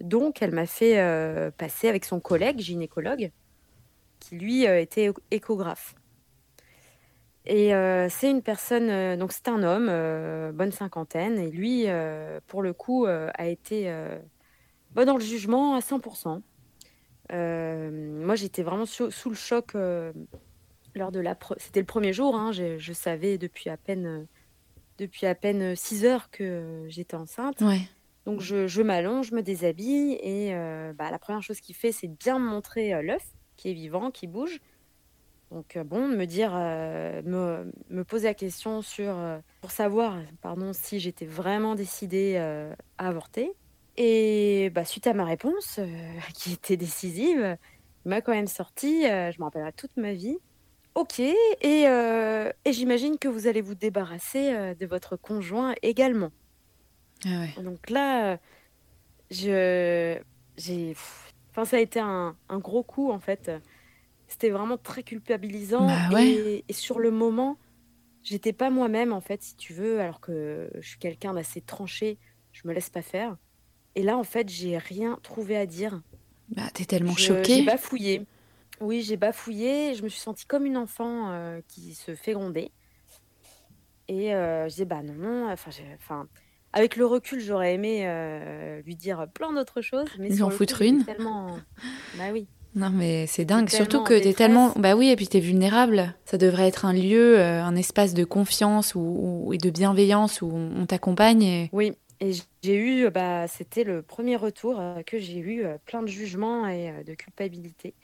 [0.00, 3.33] Donc, elle m'a fait passer avec son collègue gynécologue,
[4.20, 5.94] qui lui était échographe.
[7.52, 7.72] Et
[8.10, 11.86] c'est une personne, donc c'est un homme, bonne cinquantaine, et lui,
[12.46, 13.92] pour le coup, a été
[14.92, 16.42] bon, dans le jugement à 100%.
[17.32, 19.74] moi, j'étais vraiment sous le choc
[20.94, 24.26] lors de la c'était le premier jour hein, je, savais depuis à peine
[24.98, 27.62] depuis à peine 6 heures que j'étais enceinte.
[28.26, 30.18] Donc je, m'allonge je me déshabille.
[30.22, 33.70] Et euh, bah, la première chose qu'il fait c'est bien me montrer euh, l'œuf qui
[33.70, 34.60] est vivant qui bouge
[35.50, 39.16] donc euh, bon me dire me, me, poser la question sur
[39.60, 43.52] pour savoir pardon si j'étais vraiment décidée à avorter
[43.96, 45.80] et bah, suite à ma réponse
[46.34, 47.56] qui était décisive
[48.04, 50.38] il m'a quand même sorti je me rappellerai toute ma vie
[50.94, 51.34] Ok, et,
[51.86, 56.32] euh, et j'imagine que vous allez vous débarrasser euh, de votre conjoint également.
[57.24, 58.38] Ah Donc là,
[59.30, 60.18] je,
[60.56, 60.96] j'ai,
[61.50, 63.52] enfin, ça a été un, un, gros coup en fait.
[64.30, 67.58] C'était vraiment très culpabilisant bah et, et, sur le moment,
[68.22, 72.16] j'étais pas moi-même en fait, si tu veux, alors que je suis quelqu'un d'assez tranché,
[72.52, 73.36] je me laisse pas faire.
[73.96, 76.00] Et là, en fait, j'ai rien trouvé à dire.
[76.48, 77.56] Bah, t'es tellement choquée.
[77.56, 78.26] J'ai bafouillé.
[78.80, 79.94] Oui, j'ai bafouillé.
[79.94, 82.70] Je me suis sentie comme une enfant euh, qui se fait gronder.
[84.08, 85.50] Et euh, je disais, bah non, non.
[85.50, 86.28] Enfin, enfin,
[86.72, 90.08] avec le recul, j'aurais aimé euh, lui dire plein d'autres choses.
[90.18, 91.04] Mais en foutent une.
[91.04, 91.58] Tellement...
[92.16, 92.46] bah oui.
[92.74, 93.68] Non, mais c'est dingue.
[93.68, 94.72] Surtout que t'es tellement.
[94.76, 96.14] Bah oui, et puis t'es vulnérable.
[96.24, 100.87] Ça devrait être un lieu, un espace de confiance ou, et de bienveillance où on
[100.87, 101.68] t'accompagne.
[101.72, 102.30] Oui, et
[102.62, 103.11] j'ai eu.
[103.11, 107.94] Bah, C'était le premier retour que j'ai eu, plein de jugements et de culpabilité.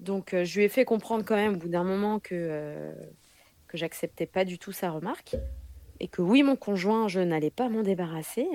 [0.00, 2.92] Donc, euh, je lui ai fait comprendre quand même au bout d'un moment que, euh,
[3.68, 5.36] que j'acceptais pas du tout sa remarque
[6.00, 8.46] et que oui, mon conjoint, je n'allais pas m'en débarrasser.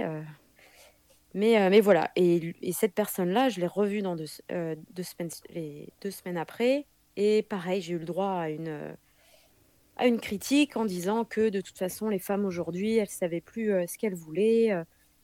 [1.36, 1.40] Euh.
[1.40, 5.90] Mais, mais voilà, et, et cette personne-là, je l'ai revue dans deux, deux, semaines, les
[6.02, 6.86] deux semaines après.
[7.18, 8.96] Et pareil, j'ai eu le droit à une,
[9.98, 13.42] à une critique en disant que de toute façon, les femmes aujourd'hui, elles ne savaient
[13.42, 14.72] plus ce qu'elles voulaient,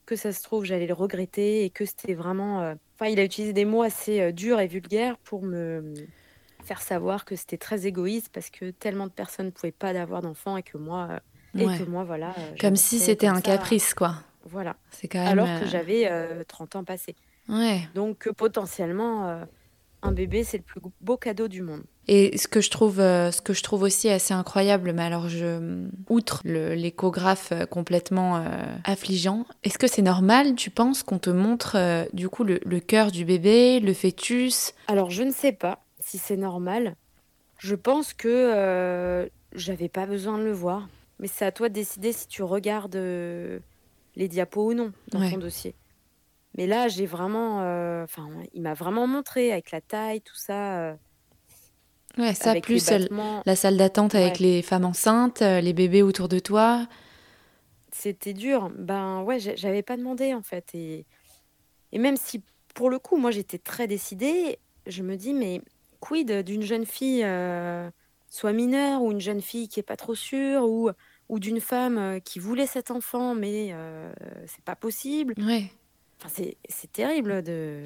[0.05, 2.75] que ça se trouve, j'allais le regretter et que c'était vraiment.
[2.95, 5.93] Enfin, il a utilisé des mots assez durs et vulgaires pour me
[6.63, 10.21] faire savoir que c'était très égoïste parce que tellement de personnes ne pouvaient pas avoir
[10.21, 11.21] d'enfants et que moi,
[11.55, 12.35] et que moi, voilà.
[12.59, 14.15] Comme si c'était un caprice, quoi.
[14.47, 14.75] Voilà.
[14.91, 15.27] C'est quand même.
[15.27, 16.09] Alors que j'avais
[16.47, 17.15] 30 ans passés.
[17.49, 17.87] Ouais.
[17.93, 19.45] Donc potentiellement
[20.01, 21.83] un bébé, c'est le plus beau cadeau du monde.
[22.07, 25.27] Et ce que je trouve, euh, ce que je trouve aussi assez incroyable, mais alors
[25.27, 28.47] je, outre l'échographe euh, complètement euh,
[28.85, 33.11] affligeant, est-ce que c'est normal, tu penses, qu'on te montre du coup le, le cœur
[33.11, 34.73] du bébé, le fœtus?
[34.87, 36.95] Alors je ne sais pas si c'est normal.
[37.59, 40.87] Je pense que j'avais pas besoin de le voir,
[41.19, 42.97] mais c'est à toi de décider si tu regardes
[44.17, 45.75] les diapos ou non dans ton dossier.
[46.57, 47.61] Mais là, j'ai vraiment.
[47.61, 50.79] Euh, enfin, il m'a vraiment montré avec la taille, tout ça.
[50.79, 50.95] Euh,
[52.17, 52.89] ouais, ça, plus
[53.45, 56.87] la salle d'attente avec les femmes enceintes, euh, les bébés autour de toi.
[57.91, 58.71] C'était dur.
[58.75, 60.73] Ben ouais, j'avais pas demandé en fait.
[60.73, 61.05] Et,
[61.91, 62.41] et même si
[62.73, 65.61] pour le coup, moi j'étais très décidée, je me dis, mais
[65.99, 67.25] quid d'une jeune fille,
[68.29, 70.91] soit mineure, ou une jeune fille qui est pas trop sûre, ou,
[71.29, 73.73] ou d'une femme qui voulait cet enfant, mais
[74.45, 75.33] c'est pas possible.
[75.37, 75.71] Ouais
[76.27, 77.83] c'est terrible de,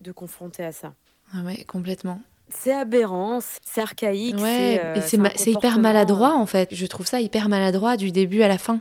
[0.00, 0.94] de confronter à ça.
[1.34, 2.20] Ah ouais, complètement.
[2.50, 4.38] C'est aberrant, c'est archaïque.
[4.38, 6.74] Ouais, euh, c'est hyper maladroit en fait.
[6.74, 8.80] Je trouve ça hyper maladroit du début à la fin.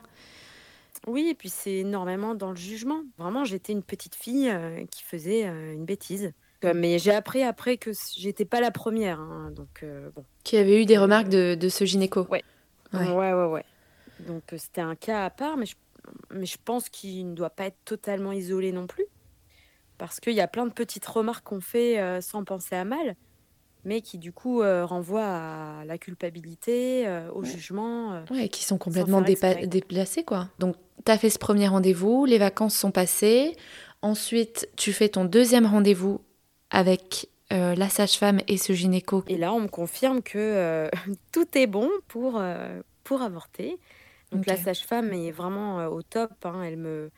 [1.05, 3.01] Oui, et puis c'est énormément dans le jugement.
[3.17, 6.33] Vraiment, j'étais une petite fille euh, qui faisait euh, une bêtise.
[6.63, 9.19] Mais j'ai appris après que j'étais pas la première.
[9.19, 9.85] Hein, donc,
[10.15, 10.25] bon.
[10.43, 12.25] Qui avait eu des remarques de, de ce gynéco.
[12.31, 12.43] Ouais.
[12.93, 13.45] Ouais, ouais, ouais.
[13.45, 13.65] ouais.
[14.21, 15.75] Donc c'était un cas à part, mais je
[16.31, 19.05] mais je pense qu'il ne doit pas être totalement isolé non plus.
[19.97, 23.15] Parce qu'il y a plein de petites remarques qu'on fait euh, sans penser à mal,
[23.83, 28.23] mais qui du coup euh, renvoient à la culpabilité, euh, au jugement.
[28.29, 30.49] ouais, qui sont complètement déplacés, quoi.
[30.59, 33.55] Donc, tu as fait ce premier rendez-vous, les vacances sont passées.
[34.03, 36.21] Ensuite, tu fais ton deuxième rendez-vous
[36.69, 39.23] avec la sage-femme et ce gynéco.
[39.27, 40.89] Et là, on me confirme que
[41.31, 42.41] tout est bon pour,
[43.03, 43.77] pour avorter.
[44.31, 46.31] Donc la sage-femme est vraiment euh, au top.
[46.43, 46.63] Hein.
[46.63, 47.09] Elle me,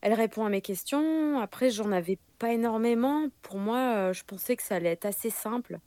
[0.00, 1.40] elle répond à mes questions.
[1.40, 3.26] Après, j'en avais pas énormément.
[3.42, 5.78] Pour moi, euh, je pensais que ça allait être assez simple.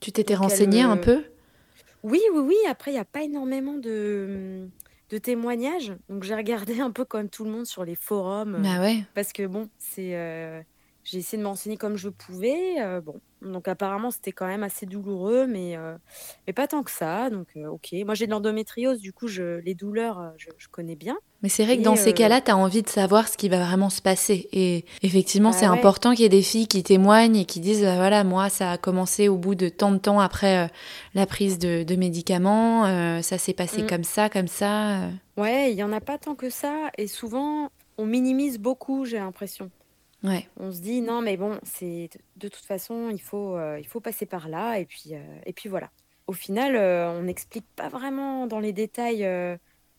[0.00, 1.24] Tu t'étais renseignée un peu?
[2.02, 2.56] Oui, oui, oui.
[2.68, 4.68] Après, il n'y a pas énormément de,
[5.10, 5.92] de témoignages.
[6.08, 8.60] Donc j'ai regardé un peu comme tout le monde sur les forums.
[8.62, 9.04] Bah ouais.
[9.14, 10.60] Parce que bon, c'est euh,
[11.04, 12.80] j'ai essayé de m'enseigner comme je pouvais.
[12.80, 15.96] Euh, bon, donc apparemment c'était quand même assez douloureux, mais, euh,
[16.46, 17.30] mais pas tant que ça.
[17.30, 21.16] Donc euh, ok, moi j'ai de l'endométriose, du coup je, les douleurs je, connais bien.
[21.42, 23.64] Mais c'est vrai que dans ces cas-là, tu as envie de savoir ce qui va
[23.64, 24.48] vraiment se passer.
[24.52, 27.80] Et effectivement, bah c'est important qu'il y ait des filles qui témoignent et qui disent,
[27.80, 30.70] bah voilà, moi ça a commencé au bout de tant de temps après
[31.14, 33.86] la prise de, médicaments, ça s'est passé mmh.
[33.86, 35.08] comme ça, comme ça.
[35.38, 39.18] Ouais, il y en a pas tant que ça, et souvent on minimise beaucoup, j'ai
[39.18, 39.70] l'impression.
[40.22, 44.00] On se dit non mais bon c'est de toute façon il faut euh, il faut
[44.00, 45.90] passer par là et puis euh, et puis voilà.
[46.26, 49.26] Au final euh, on n'explique pas vraiment dans les détails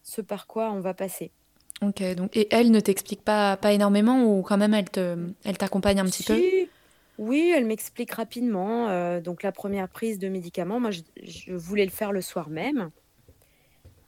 [0.04, 1.32] ce par quoi on va passer.
[1.82, 5.58] Ok donc et elle ne t'explique pas pas énormément ou quand même elle te elle
[5.58, 6.40] t'accompagne un petit peu?
[7.18, 11.92] Oui elle m'explique rapidement donc la première prise de médicaments moi je, je, voulais le
[11.92, 12.92] faire le soir même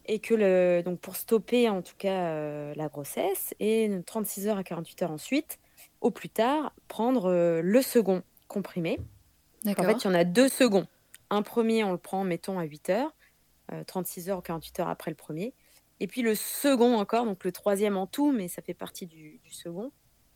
[0.06, 4.64] et que le donc pour stopper en tout cas la grossesse et 36 heures à
[4.64, 5.60] 48 heures ensuite
[6.04, 9.00] au plus tard, prendre euh, le second comprimé.
[9.66, 10.86] En fait, il y en a deux seconds.
[11.30, 13.16] Un premier, on le prend, mettons, à 8 heures,
[13.88, 15.54] 36 euh, heures ou 48 heures après le premier.
[16.02, 19.40] Et puis le second encore, donc le troisième en tout, mais ça fait partie du,
[19.50, 19.92] second,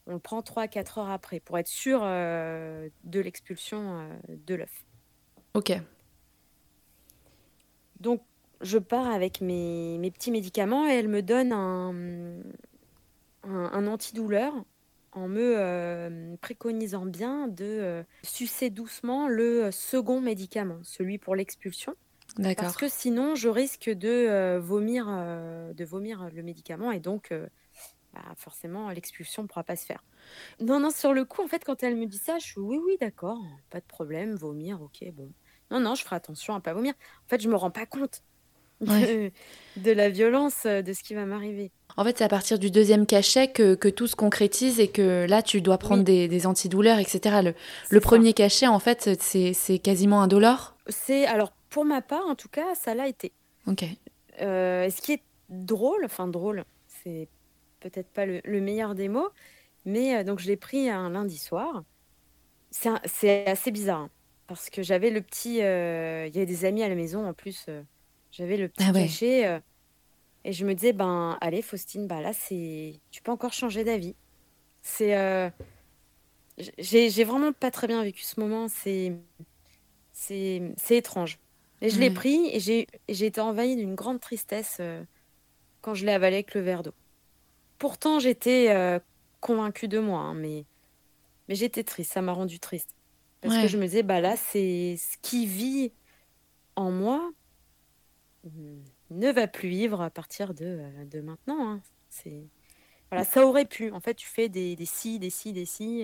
[0.06, 4.56] on le prend 3 à 4 heures après pour être sûr euh, de l'expulsion de
[4.56, 4.86] l'œuf.
[5.54, 5.74] Ok.
[8.00, 8.24] Donc
[8.62, 11.94] je pars avec mes, petits médicaments et elle me donne un,
[13.44, 14.54] un antidouleur
[15.12, 21.96] en me euh, préconisant bien de euh, sucer doucement le second médicament, celui pour l'expulsion.
[22.56, 27.34] Parce que sinon, je risque de euh, vomir, de vomir le médicament et donc,
[28.14, 30.04] bah, forcément, l'expulsion ne pourra pas se faire.
[30.60, 32.80] Non, non, sur le coup, en fait, quand elle me dit ça, je suis oui,
[32.86, 33.40] oui, d'accord,
[33.70, 35.32] pas de problème, vomir, ok, bon.
[35.72, 36.94] Non, non, je ferai attention à pas vomir.
[37.26, 38.24] En fait, je me rends pas compte
[38.82, 41.72] de, la violence euh, de ce qui va m'arriver.
[41.96, 45.42] En fait, c'est à partir du deuxième cachet que, tout se concrétise et que là,
[45.42, 47.54] tu dois prendre des, antidouleurs, etc.
[47.90, 52.50] Le, premier cachet, en fait, c'est quasiment indolore C'est alors pour ma part, en tout
[52.50, 53.32] cas, ça l'a été.
[53.66, 53.84] Ok.
[54.42, 56.64] Euh, ce qui est drôle, enfin drôle,
[57.04, 57.28] c'est
[57.80, 59.30] peut-être pas le, meilleur des mots,
[59.86, 61.84] Mais donc, je l'ai pris un lundi soir.
[62.70, 64.10] C'est assez bizarre hein,
[64.46, 65.56] parce que j'avais le petit.
[65.56, 67.66] Il y avait des amis à la maison en plus.
[68.38, 69.62] J'avais le petit ah cachet.
[70.46, 73.00] et je me disais, ben, allez, Faustine, bah là, c'est.
[73.12, 74.16] Tu peux encore changer d'avis.
[74.82, 75.52] C'est.
[76.78, 78.68] J'ai vraiment pas très bien vécu ce moment.
[78.68, 79.14] C'est
[80.18, 81.40] c'est étrange.
[81.82, 85.04] Et je l'ai pris et j'ai été envahie d'une grande tristesse euh,
[85.82, 86.94] quand je l'ai avalé avec le verre d'eau.
[87.78, 89.00] Pourtant, j'étais euh,
[89.42, 90.66] convaincue de moi, hein, mais,
[91.48, 92.14] mais j'étais triste.
[92.14, 92.90] Ça m'a rendu triste.
[93.42, 95.92] Parce que je me disais, bah là, c'est ce qui vit
[96.76, 97.32] en moi
[99.12, 101.70] ne va plus vivre à partir de, euh, de maintenant.
[101.70, 101.82] Hein.
[102.10, 102.44] C'est
[103.10, 103.92] voilà, ça aurait pu.
[103.92, 106.04] En fait, tu fais des, des si, des si, des si.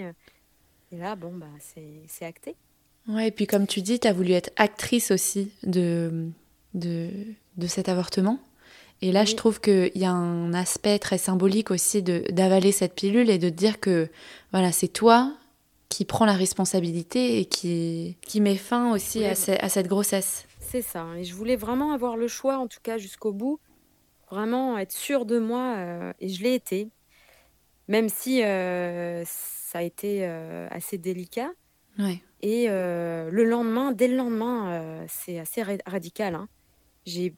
[0.91, 2.55] Et là, bon, bah, c'est acté.
[3.07, 6.29] Ouais, et puis comme tu dis, tu as voulu être actrice aussi de,
[6.73, 7.09] de,
[7.57, 8.39] de cet avortement.
[9.01, 13.29] Et là, je trouve qu'il y a un aspect très symbolique aussi d'avaler cette pilule
[13.29, 14.07] et de dire que
[14.51, 15.33] voilà, c'est toi
[15.89, 20.45] qui prends la responsabilité et qui, qui met fin aussi à, à, cette grossesse.
[20.73, 21.05] C'est ça.
[21.17, 23.59] Et je voulais vraiment avoir le choix, en tout cas jusqu'au bout,
[24.31, 25.75] vraiment être sûre de moi.
[25.77, 26.89] Euh, et je l'ai été.
[27.87, 31.51] Même si euh, ça a été euh, assez délicat.
[31.99, 32.23] Ouais.
[32.41, 36.33] Et le lendemain, dès le lendemain, c'est assez radical.
[36.33, 36.49] Hein.
[37.05, 37.35] J'ai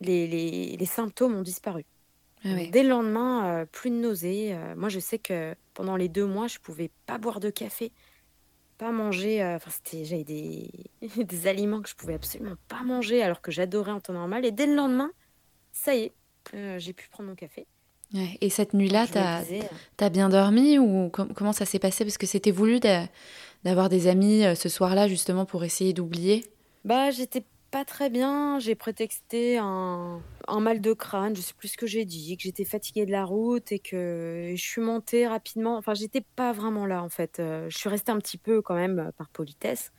[0.00, 1.84] les, les, les, symptômes ont disparu.
[2.42, 4.56] Ah dès le lendemain, plus de nausées.
[4.78, 7.92] moi, je sais que pendant les deux mois, je pouvais pas boire de café,
[8.78, 9.44] pas manger.
[9.44, 10.70] Enfin, c'était j'avais des,
[11.16, 14.44] des aliments que je pouvais absolument pas manger, alors que j'adorais en temps normal.
[14.44, 15.10] Et dès le lendemain,
[15.72, 17.66] ça y est, j'ai pu prendre mon café.
[18.40, 19.44] Et cette nuit-là, tu as,
[19.98, 22.04] as, bien dormi ou comment ça s'est passé?
[22.04, 22.80] Parce que c'était voulu
[23.64, 26.44] d'avoir des amis euh, ce soir-là justement pour essayer d'oublier
[26.84, 28.58] Bah, j'étais pas très bien.
[28.58, 32.42] J'ai prétexté un, un, mal de crâne, je sais plus ce que j'ai dit, que
[32.42, 35.76] j'étais fatiguée de la route et que je suis montée rapidement.
[35.76, 37.40] Enfin, j'étais pas vraiment là en fait.
[37.40, 39.92] Euh, je suis restée un petit peu quand même euh, par politesse.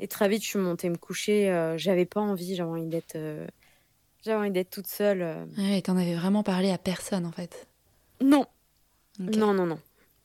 [0.00, 1.72] Et très vite, je suis montée me coucher.
[1.76, 3.18] J'avais pas envie, j'avais envie d'être.
[4.24, 5.48] J'avais envie d'être toute seule.
[5.58, 7.66] Ouais, et t'en avais vraiment parlé à personne en fait
[8.20, 8.46] Non.
[9.18, 9.80] Non, non, non.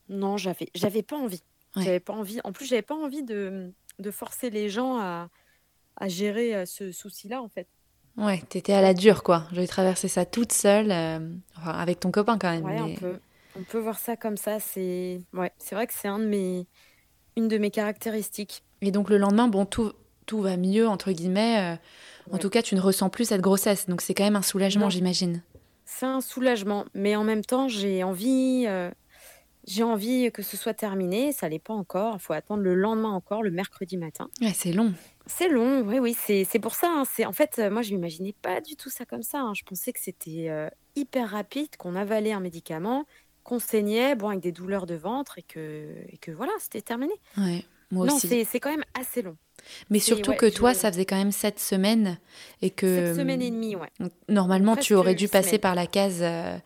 [0.08, 1.42] Non, j'avais, j'avais pas envie.
[1.76, 2.40] J'avais pas envie.
[2.44, 5.28] En plus, j'avais pas envie de, de, forcer les gens à,
[5.96, 7.68] à gérer euh, ce souci-là, en fait.
[8.16, 9.44] Ouais, t'étais à la dure, quoi.
[9.52, 11.18] J'avais traversé ça toute seule, euh,
[11.56, 12.64] enfin, avec ton copain quand même.
[12.64, 13.18] Ouais, on, peut,
[13.58, 14.60] on peut voir ça comme ça.
[14.60, 16.66] C'est ouais, c'est vrai que c'est un de mes,
[17.36, 18.62] une de mes caractéristiques.
[18.82, 19.92] Et donc le lendemain, bon, tout,
[20.26, 21.74] tout va mieux entre guillemets.
[21.74, 21.76] Euh,
[22.30, 24.88] en tout cas, tu ne ressens plus cette grossesse, donc c'est quand même un soulagement,
[24.90, 25.42] j'imagine.
[25.84, 28.66] C'est un soulagement, mais en même temps, j'ai envie,
[29.66, 32.14] j'ai envie que ce soit terminé, ça l'est pas encore.
[32.14, 34.28] Il faut attendre le lendemain encore, le mercredi matin.
[34.40, 34.94] Ouais, c'est long.
[35.26, 36.88] C'est long, oui, oui, c'est pour ça.
[36.90, 37.04] Hein.
[37.04, 39.40] C'est en fait, moi, je m'imaginais pas du tout ça comme ça.
[39.40, 39.54] Hein.
[39.54, 43.06] Je pensais que c'était euh, hyper rapide, qu'on avalait un médicament,
[43.42, 47.14] qu'on saignait, bon, avec des douleurs de ventre et que, et que voilà, c'était terminé.
[47.38, 49.36] Ouais, moi non, c'est quand même assez long.
[49.90, 52.18] Mais surtout que toi, ça faisait quand même sept semaines
[52.60, 53.88] et que sept semaines et demie, ouais.
[54.28, 56.56] Normalement, tu aurais dû passer par la case euh,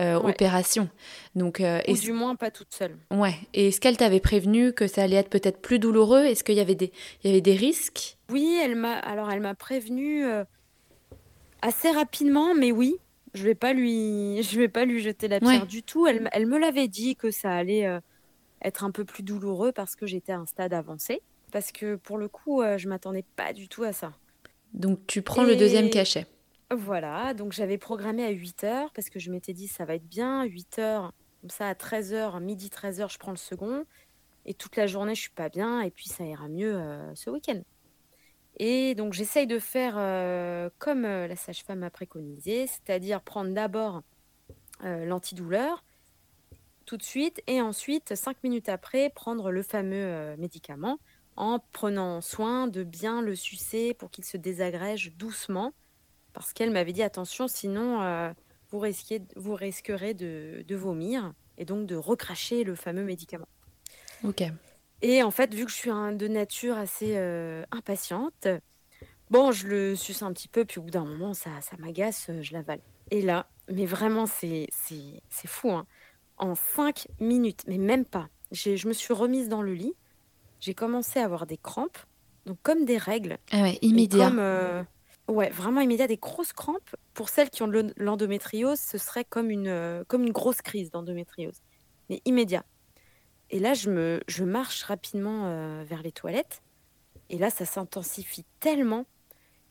[0.00, 0.88] euh, opération.
[1.34, 2.96] Donc, euh, ou du moins pas toute seule.
[3.10, 3.34] Ouais.
[3.54, 6.24] Et est-ce qu'elle t'avait prévenu que ça allait être peut-être plus douloureux?
[6.24, 6.92] Est-ce qu'il y avait des,
[7.22, 8.18] il y avait des risques?
[8.30, 8.94] Oui, elle m'a.
[8.98, 10.24] Alors, elle m'a prévenu
[11.62, 12.96] assez rapidement, mais oui.
[13.32, 16.06] Je vais pas lui, je vais pas lui jeter la pierre du tout.
[16.06, 17.88] Elle, elle me l'avait dit que ça allait
[18.64, 21.22] être un peu plus douloureux parce que j'étais à un stade avancé
[21.52, 24.12] parce que pour le coup, euh, je m'attendais pas du tout à ça.
[24.72, 26.26] Donc tu prends le deuxième cachet.
[26.74, 30.08] Voilà, donc j'avais programmé à 8 heures parce que je m'étais dit ça va être
[30.08, 33.84] bien, 8 heures, comme ça à 13 h midi 13 h je prends le second,
[34.46, 37.30] et toute la journée je suis pas bien, et puis ça ira mieux euh, ce
[37.30, 37.60] week-end.
[38.58, 44.02] Et donc j'essaye de faire euh, comme la sage-femme a préconisé, c'est-à-dire prendre d'abord
[44.82, 45.84] l'antidouleur
[46.84, 50.98] tout de suite, et ensuite, 5 minutes après, prendre le fameux médicament
[51.36, 55.72] en prenant soin de bien le sucer pour qu'il se désagrège doucement.
[56.32, 58.32] Parce qu'elle m'avait dit attention, sinon euh,
[58.70, 63.48] vous, risquez, vous risquerez de, vomir et donc de recracher le fameux médicament.
[64.24, 64.42] Ok.
[65.02, 68.48] Et en fait, vu que je suis de nature assez euh, impatiente,
[69.30, 72.30] bon, je le suce un petit peu, puis au bout d'un moment, ça, ça m'agace,
[72.40, 72.80] je l'avale.
[73.10, 74.68] Et là, mais vraiment, c'est
[75.46, 75.70] fou.
[75.70, 75.86] Hein.
[76.36, 79.94] En cinq minutes, mais même pas, je me suis remise dans le lit
[80.64, 81.98] j'ai commencé à avoir des crampes,
[82.46, 83.36] donc comme des règles.
[83.52, 84.30] Ah ouais, immédiat.
[84.30, 84.82] Euh,
[85.28, 86.96] ouais, vraiment immédiat, des grosses crampes.
[87.12, 91.60] Pour celles qui ont l'endométriose, ce serait comme une, euh, comme une grosse crise d'endométriose,
[92.08, 92.64] mais immédiat.
[93.50, 96.62] Et là, je, me, je marche rapidement euh, vers les toilettes,
[97.28, 99.04] et là, ça s'intensifie tellement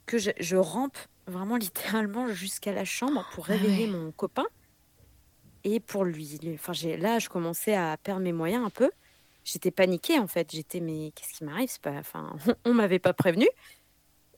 [0.05, 4.45] que je, rampe vraiment littéralement jusqu'à la chambre pour ah réveiller mon copain.
[5.63, 8.91] Et pour lui, enfin, là, je commençais à perdre mes moyens un peu.
[9.45, 10.51] J'étais paniquée en fait.
[10.51, 11.79] J'étais mais qu'est-ce qui m'arrive?
[11.81, 12.35] Pas, enfin,
[12.65, 13.47] on m'avait pas prévenu.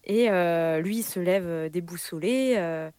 [0.06, 2.92] Et euh, lui, il se lève euh, déboussolé, euh,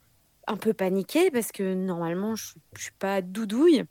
[0.49, 3.85] un peu paniqué parce que normalement, je, ne suis pas doudouille.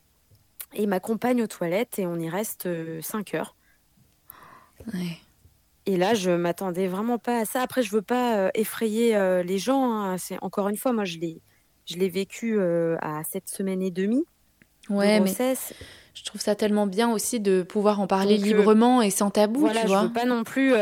[0.73, 2.67] Et il m'accompagne aux toilettes et on y reste
[3.01, 3.55] 5 heures.
[5.86, 7.61] Et là, je m'attendais vraiment pas à ça.
[7.61, 9.93] Après, je veux pas effrayer les gens.
[9.93, 10.17] Hein.
[10.17, 11.41] C'est encore une fois, moi, je l'ai,
[11.86, 14.25] je l'ai vécu à cette semaine et demie.
[14.89, 15.33] Ouais, mais
[16.13, 19.61] je trouve ça tellement bien aussi de pouvoir en parler librement et sans tabou.
[19.61, 20.01] Voilà, tu vois.
[20.01, 20.73] je veux pas non plus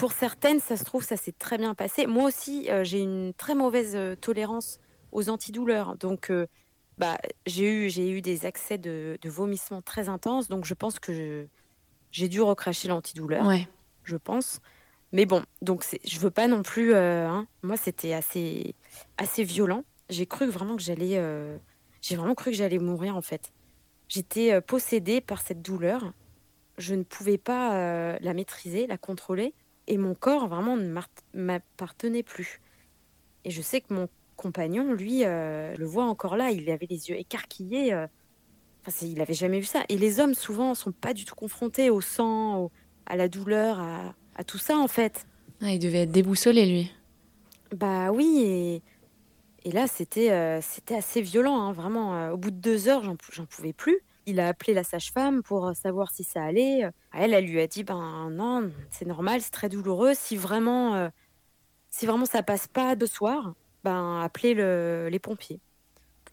[0.00, 2.06] pour certaines, ça se trouve, ça s'est très bien passé.
[2.06, 4.80] Moi aussi, euh, j'ai une très mauvaise euh, tolérance
[5.12, 5.98] aux antidouleurs.
[5.98, 6.46] Donc, euh,
[6.96, 10.48] bah, j'ai eu, j'ai eu des accès de, de vomissements très intenses.
[10.48, 11.46] Donc, je pense que
[12.12, 13.46] j'ai dû recracher l'antidouleur.
[13.46, 13.68] Ouais.
[14.04, 14.60] Je pense.
[15.12, 16.94] Mais bon, donc je veux pas non plus.
[16.94, 17.46] Hein.
[17.62, 18.74] moi, c'était assez,
[19.18, 19.84] assez violent.
[20.10, 21.22] J'ai cru vraiment que j'allais.
[22.02, 23.52] j'ai vraiment cru que j'allais mourir en fait.
[24.08, 26.12] J'étais possédée par cette douleur.
[26.76, 29.54] Je ne pouvais pas la maîtriser, la contrôler
[29.90, 30.92] et mon corps vraiment ne
[31.34, 32.60] m'appartenait plus.
[33.44, 37.10] Et je sais que mon compagnon, lui, euh, le voit encore là, il avait les
[37.10, 37.92] yeux écarquillés.
[37.92, 38.06] Euh,
[38.86, 39.82] enfin, il n'avait jamais vu ça.
[39.88, 42.70] Et les hommes, souvent, sont pas du tout confrontés au sang,
[43.06, 45.26] à la douleur, à, tout ça, en fait.
[45.60, 46.92] Ah, il devait être déboussolé, lui.
[47.74, 48.82] Bah oui, et,
[49.64, 52.30] et là, c'était euh, c'était assez violent, hein, vraiment.
[52.30, 53.02] au bout de deux heures,
[53.32, 56.84] j'en pouvais plus il a appelé la sage-femme pour euh, savoir si ça allait.
[56.84, 60.12] Euh, elle, elle lui a dit ben non, c'est normal, c'est très douloureux.
[60.14, 61.08] Si vraiment, euh,
[61.90, 63.54] si vraiment ça passe pas de soir,
[63.84, 65.60] ben appelez les pompiers.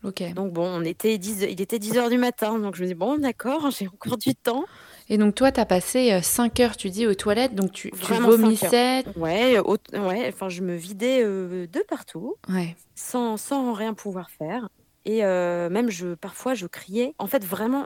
[0.04, 0.22] Ok.
[0.34, 2.94] Donc bon, on était 10, il était 10 heures du matin, donc je me dis
[2.94, 4.66] bon d'accord, j'ai encore du temps.
[5.10, 8.14] Et donc toi, tu as passé 5 heures, tu dis, aux toilettes, donc tu, tu
[8.14, 12.76] vomissais Ouais, ouais, enfin je me vidais de partout, ouais.
[12.96, 14.68] sans, sans rien pouvoir faire.
[15.08, 17.16] Et euh, même, je, parfois, je criais.
[17.18, 17.86] En fait, vraiment,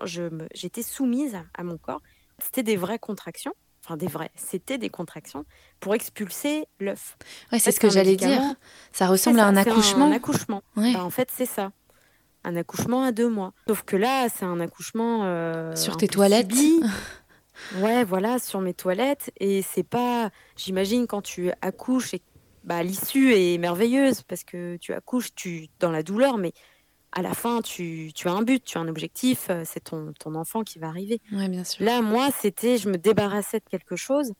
[0.55, 2.01] j'étais soumise à mon corps.
[2.39, 3.53] C'était des vraies contractions.
[3.85, 4.31] Enfin, des vraies.
[4.35, 5.45] C'était des contractions
[5.79, 7.17] pour expulser l'œuf.
[7.51, 8.41] Ouais, c'est ce que j'allais dire.
[8.91, 10.07] Ça ressemble à un accouchement.
[10.07, 10.63] Un, accouchement.
[10.75, 11.71] Bah, en fait, c'est ça.
[12.43, 13.53] Un accouchement à deux mois.
[13.67, 15.21] Sauf que là, c'est un accouchement.
[15.25, 16.51] Euh, sur tes toilettes
[17.77, 19.31] Ouais, voilà, sur mes toilettes.
[19.39, 20.31] Et c'est pas.
[20.55, 22.21] J'imagine quand tu accouches et
[22.63, 26.53] bah, l'issue est merveilleuse parce que tu accouches tu dans la douleur, mais
[27.11, 30.35] à la fin, tu, as un but, tu as un objectif, euh, c'est ton, ton
[30.35, 31.19] enfant qui va arriver.
[31.31, 31.83] bien sûr.
[31.83, 34.31] Là, moi, c'était, je me débarrassais de quelque chose.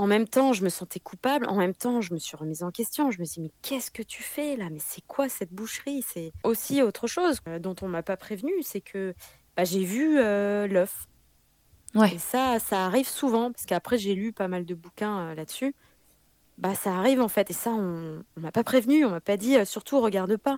[0.00, 1.46] En même temps, je me sentais coupable.
[1.46, 3.10] En même temps, je me suis remise en question.
[3.10, 4.70] Je me suis dit, mais qu'est-ce que tu fais là?
[4.70, 6.02] Mais c'est quoi cette boucherie?
[6.02, 9.14] C'est aussi autre chose euh, dont on m'a pas prévenu, c'est que
[9.56, 11.06] bah, j'ai vu euh, l'œuf.
[11.94, 12.14] Ouais.
[12.14, 15.74] Et ça, ça arrive souvent, parce qu'après, j'ai lu pas mal de bouquins là-dessus.
[16.56, 17.50] Bah, ça arrive en fait.
[17.50, 20.56] Et ça, on, on m'a pas prévenu, on m'a pas dit, surtout, regarde pas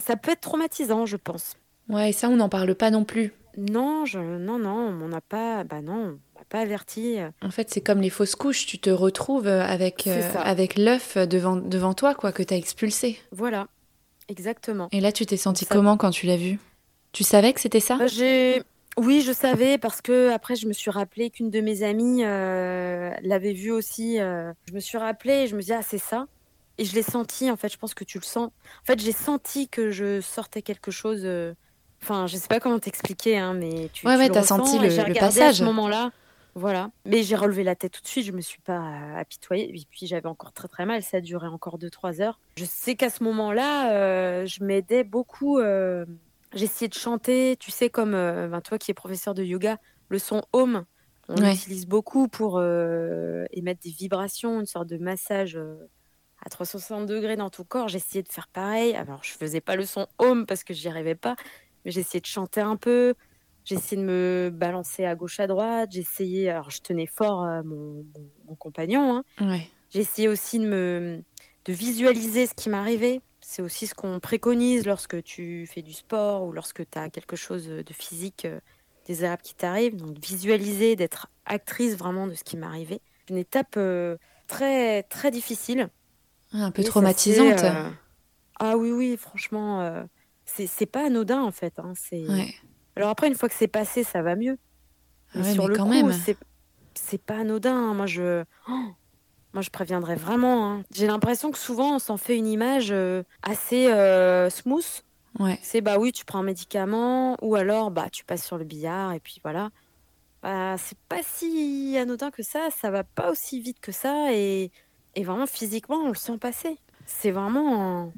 [0.00, 1.56] ça peut être traumatisant, je pense.
[1.88, 3.32] Ouais, et ça, on n'en parle pas non plus.
[3.56, 7.18] Non, je, non, non, on n'a pas, bah non, on pas averti.
[7.42, 11.56] En fait, c'est comme les fausses couches, tu te retrouves avec, euh, avec l'œuf devant,
[11.56, 13.18] devant toi, quoi, que tu as expulsé.
[13.32, 13.68] Voilà,
[14.28, 14.88] exactement.
[14.92, 16.58] Et là, tu t'es senti comment quand tu l'as vu?
[17.12, 17.96] Tu savais que c'était ça?
[17.96, 18.62] Bah, J'ai.
[18.96, 23.10] Oui, je savais parce que après je me suis rappelé qu'une de mes amies euh,
[23.22, 24.20] l'avait vu aussi.
[24.20, 26.26] Euh, je me suis rappelé et je me dis ah c'est ça.
[26.78, 28.48] Et je l'ai senti, en fait, je pense que tu le sens.
[28.48, 31.26] En fait, j'ai senti que je sortais quelque chose.
[32.04, 34.88] Euh, enfin, je sais pas comment t'expliquer, hein, mais tu, ouais, ouais, as senti le,
[34.88, 35.42] le passage.
[35.42, 36.10] À ce moment-là,
[36.54, 36.90] voilà.
[37.04, 39.68] Mais j'ai relevé la tête tout de suite, je me suis pas euh, apitoyée.
[39.70, 42.38] Et puis j'avais encore très très mal, ça a duré encore 2-3 heures.
[42.56, 45.60] Je sais qu'à ce moment-là, euh, je m'aidais beaucoup.
[46.54, 49.78] J'essayais de chanter, tu sais, comme ben, toi qui es professeur de yoga,
[50.08, 50.84] le son home.
[51.28, 55.58] On l'utilise beaucoup pour émettre des vibrations, une sorte de massage
[56.44, 57.88] à 360 degrés dans ton corps.
[57.88, 58.94] J'essayais de faire pareil.
[58.94, 61.36] Alors, je faisais pas le son home parce que j'y arrivais pas,
[61.84, 63.14] mais j'essayais de chanter un peu.
[63.64, 65.90] J'essayais de me balancer à gauche, à droite.
[65.92, 68.04] J'essayais, alors je tenais fort euh, mon,
[68.58, 69.22] compagnon.
[69.40, 69.60] Hein.
[69.90, 71.22] J'essayais aussi de me
[71.64, 73.20] de visualiser ce qui m'arrivait.
[73.40, 77.36] C'est aussi ce qu'on préconise lorsque tu fais du sport ou lorsque tu as quelque
[77.36, 78.60] chose de physique euh,
[79.06, 79.96] désirable qui t'arrive.
[79.96, 83.00] Donc visualiser, d'être actrice vraiment de ce qui m'arrivait.
[83.30, 84.16] Une étape euh,
[84.46, 85.88] très très difficile
[86.62, 87.64] un peu traumatisante.
[87.64, 87.90] Euh,
[88.60, 90.04] ah oui, oui, franchement, euh,
[90.44, 91.78] c'est pas anodin en fait.
[91.78, 91.92] Hein,
[92.96, 94.58] Alors après, une fois que c'est passé, ça va mieux.
[95.34, 96.10] Mais sur le quand coup,
[96.94, 97.74] c'est pas anodin.
[97.74, 97.94] Hein.
[97.94, 98.44] Moi, je.
[98.68, 98.84] Oh,
[99.52, 100.70] moi, je préviendrais vraiment.
[100.70, 100.82] Hein.
[100.92, 103.86] J'ai l'impression que souvent, on s'en fait une image euh, assez
[104.50, 105.02] smooth.
[105.40, 105.58] Ouais.
[105.62, 109.12] C'est bah oui, tu prends un médicament ou alors bah tu passes sur le billard
[109.12, 109.70] et puis voilà.
[110.44, 114.70] Bah, c'est pas si anodin que ça, ça va pas aussi vite que ça et
[115.16, 116.78] et vraiment, physiquement, on le sent passer.
[117.06, 118.12] C'est vraiment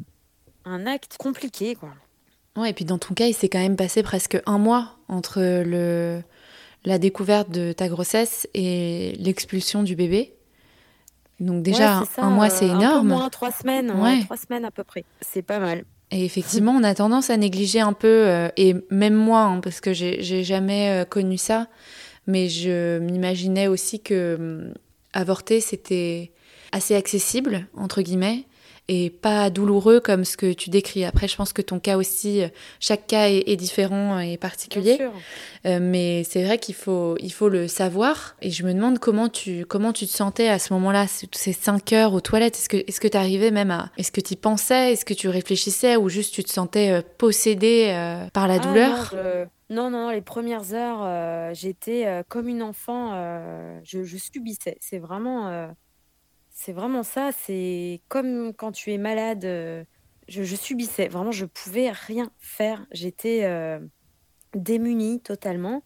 [0.64, 1.90] un, acte compliqué, quoi.
[2.56, 5.40] Ouais, et puis dans ton cas, il s'est quand même passé presque un mois entre
[5.40, 6.22] le,
[6.84, 10.34] la découverte de ta grossesse et l'expulsion du bébé.
[11.38, 12.84] Donc déjà, un mois, c'est énorme.
[12.84, 14.22] Un peu moins, trois semaines, ouais.
[14.24, 15.04] trois semaines à peu près.
[15.20, 15.84] C'est pas mal.
[16.10, 19.80] Et effectivement, on a tendance à négliger un peu, euh, et même moi, hein, parce
[19.80, 21.66] que j'ai jamais euh, connu ça,
[22.26, 24.74] mais je m'imaginais aussi que hum,
[25.12, 26.32] avorter, c'était
[26.72, 28.44] assez accessible, entre guillemets,
[28.88, 31.04] et pas douloureux comme ce que tu décris.
[31.04, 32.42] Après, je pense que ton cas aussi,
[32.78, 34.98] chaque cas est, différent et particulier.
[35.66, 38.36] Euh, mais c'est vrai qu'il faut, il faut le savoir.
[38.42, 41.92] Et je me demande comment tu, comment tu te sentais à ce moment-là, ces cinq
[41.92, 42.56] heures aux toilettes.
[42.56, 45.14] Est-ce que, est-ce que tu arrivais même à, est-ce que tu y pensais, est-ce que
[45.14, 45.96] tu réfléchissais?
[45.96, 49.14] Ou juste tu te sentais euh, possédé euh, par la ah, douleur?
[49.68, 53.10] non, non, les premières heures, j'étais comme une enfant,
[53.82, 54.78] je, je, subissais.
[54.80, 55.72] C'est vraiment,
[56.66, 59.84] c'est vraiment ça, c'est comme quand tu es malade, euh,
[60.26, 62.84] je, subissais, vraiment je pouvais rien faire.
[62.90, 63.78] J'étais euh,
[64.52, 65.84] démunie totalement.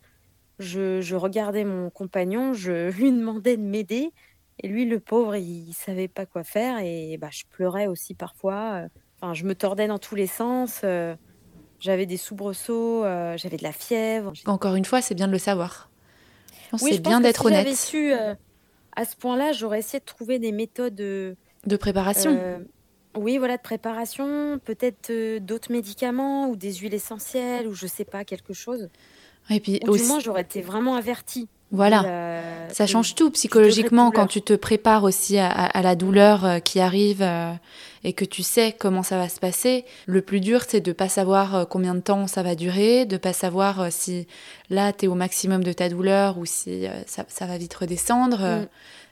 [0.59, 4.11] Je, regardais mon compagnon, je lui demandais de m'aider
[4.62, 8.87] et lui le pauvre, il, savait pas quoi faire et bah je pleurais aussi parfois.
[9.20, 10.81] Enfin, je me tordais dans tous les sens.
[10.83, 11.14] Euh,
[11.78, 13.05] j'avais des soubresauts,
[13.37, 14.33] j'avais de la fièvre.
[14.47, 15.91] Encore une fois, c'est bien de le savoir.
[16.78, 17.76] c'est bien d'être honnête.
[17.76, 18.14] Su,
[18.97, 21.34] à ce point-là, j'aurais essayé de trouver des méthodes euh,
[21.66, 22.36] de préparation.
[22.38, 22.59] Euh,
[23.16, 28.05] oui, voilà, de préparation, peut-être euh, d'autres médicaments ou des huiles essentielles ou je sais
[28.05, 28.88] pas quelque chose.
[29.49, 31.49] Et puis ou du moins, j'aurais été vraiment avertie.
[31.72, 32.40] Voilà,
[32.72, 37.24] ça change tout psychologiquement quand tu te prépares aussi à, la douleur qui arrive
[38.02, 39.84] et que tu sais comment ça va se passer.
[40.06, 43.32] Le plus dur, c'est de pas savoir combien de temps ça va durer, de pas
[43.32, 44.26] savoir si
[44.68, 48.40] là tu es au maximum de ta douleur ou si ça, ça va vite redescendre.
[48.40, 48.66] Mm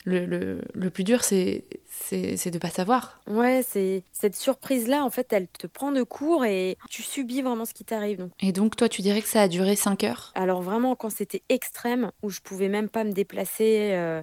[0.09, 1.65] le, le, plus dur, c'est
[2.13, 3.21] de ne pas savoir.
[3.27, 7.65] Ouais, c'est cette surprise-là, en fait, elle te prend de court et tu subis vraiment
[7.65, 8.19] ce qui t'arrive.
[8.19, 8.33] Donc.
[8.41, 10.33] Et donc, toi, tu dirais que ça a duré 5 heures?
[10.35, 14.23] Alors, vraiment, quand c'était extrême, où je pouvais même pas me déplacer, euh,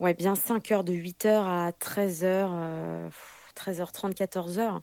[0.00, 2.52] ouais, bien 5 heures, de 8 heures à 13 heures,
[3.56, 4.80] 13h30, 14h.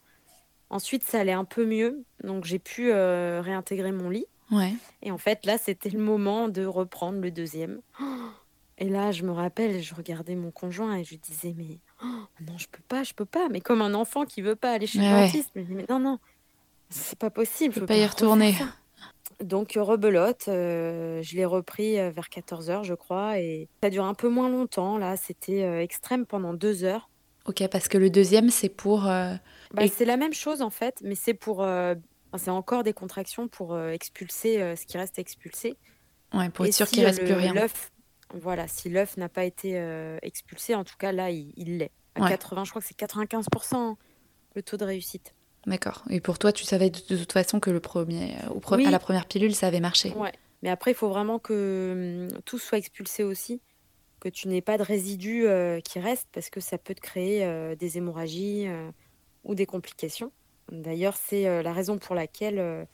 [0.69, 4.27] Ensuite, ça allait un peu mieux, donc j'ai pu euh, réintégrer mon lit.
[4.51, 4.73] Ouais.
[5.01, 7.81] Et en fait, là, c'était le moment de reprendre le deuxième.
[8.79, 12.23] Et là, je me rappelle, je regardais mon conjoint et je lui disais, mais oh,
[12.47, 13.49] non, je peux pas, je peux pas.
[13.49, 15.51] Mais comme un enfant qui veut pas aller chez le dentiste.
[15.53, 16.17] Mais, mais, non, non,
[16.89, 17.73] c'est pas possible.
[17.75, 18.55] Je peux pas y retourner.
[19.43, 23.39] Donc, rebelote, euh, je l'ai repris euh, vers 14h, je crois.
[23.39, 24.97] Et ça dure un peu moins longtemps.
[24.97, 27.09] Là, c'était euh, extrême pendant deux heures.
[27.45, 29.03] Ok, parce que le deuxième, c'est pour.
[29.03, 29.39] Bah,
[29.91, 31.65] c'est la même chose en fait, mais c'est pour.
[32.37, 35.77] c'est encore des contractions pour expulser ce qui reste expulsé.
[36.33, 37.55] Ouais, pour être sûr qu'il reste plus rien.
[38.33, 41.91] Voilà, si l'œuf n'a pas été euh, expulsé, en tout cas là, il l'est.
[42.15, 43.97] À 80, je crois que c'est 95% hein,
[44.55, 45.33] le taux de réussite.
[45.65, 46.03] D'accord.
[46.09, 49.25] Et pour toi, tu savais de, toute façon que le premier, euh, à la première
[49.25, 50.11] pilule, ça avait marché.
[50.11, 50.33] Ouais.
[50.61, 53.61] Mais après, il faut vraiment que hum, tout soit expulsé aussi,
[54.19, 57.75] que tu n'aies pas de résidus euh, qui restent, parce que ça peut te créer
[57.77, 58.67] des hémorragies
[59.43, 60.31] ou des complications.
[60.71, 62.85] D'ailleurs, c'est la raison pour laquelle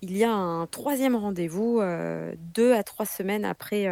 [0.00, 1.80] il y a un troisième rendez-vous
[2.38, 3.86] deux à trois semaines après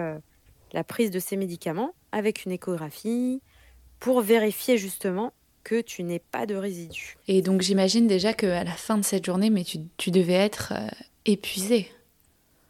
[0.73, 3.41] la prise de ces médicaments avec une échographie
[4.01, 5.33] pour vérifier justement
[5.65, 7.17] que tu n'aies pas de résidus.
[7.27, 10.89] Et donc j'imagine déjà qu'à la fin de cette journée, mais tu, devais être euh,
[11.27, 11.91] épuisée.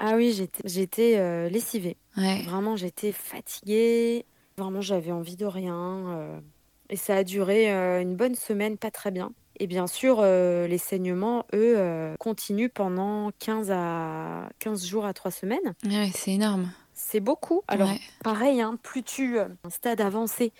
[0.01, 1.97] Ah oui, j'étais euh, lessivée.
[2.17, 4.25] Vraiment, j'étais fatiguée.
[4.57, 6.09] Vraiment, j'avais envie de rien.
[6.09, 6.41] Euh.
[6.91, 7.69] et ça a duré
[8.01, 9.33] une bonne semaine, pas très bien.
[9.61, 15.75] Et bien sûr, les saignements, eux, continuent pendant 15, à 15 jours à 3 semaines.
[15.85, 16.71] Ouais, c'est énorme.
[17.11, 17.63] C'est beaucoup.
[17.69, 17.89] Alors,
[18.23, 20.53] pareil, hein, plus tu un stade avancé,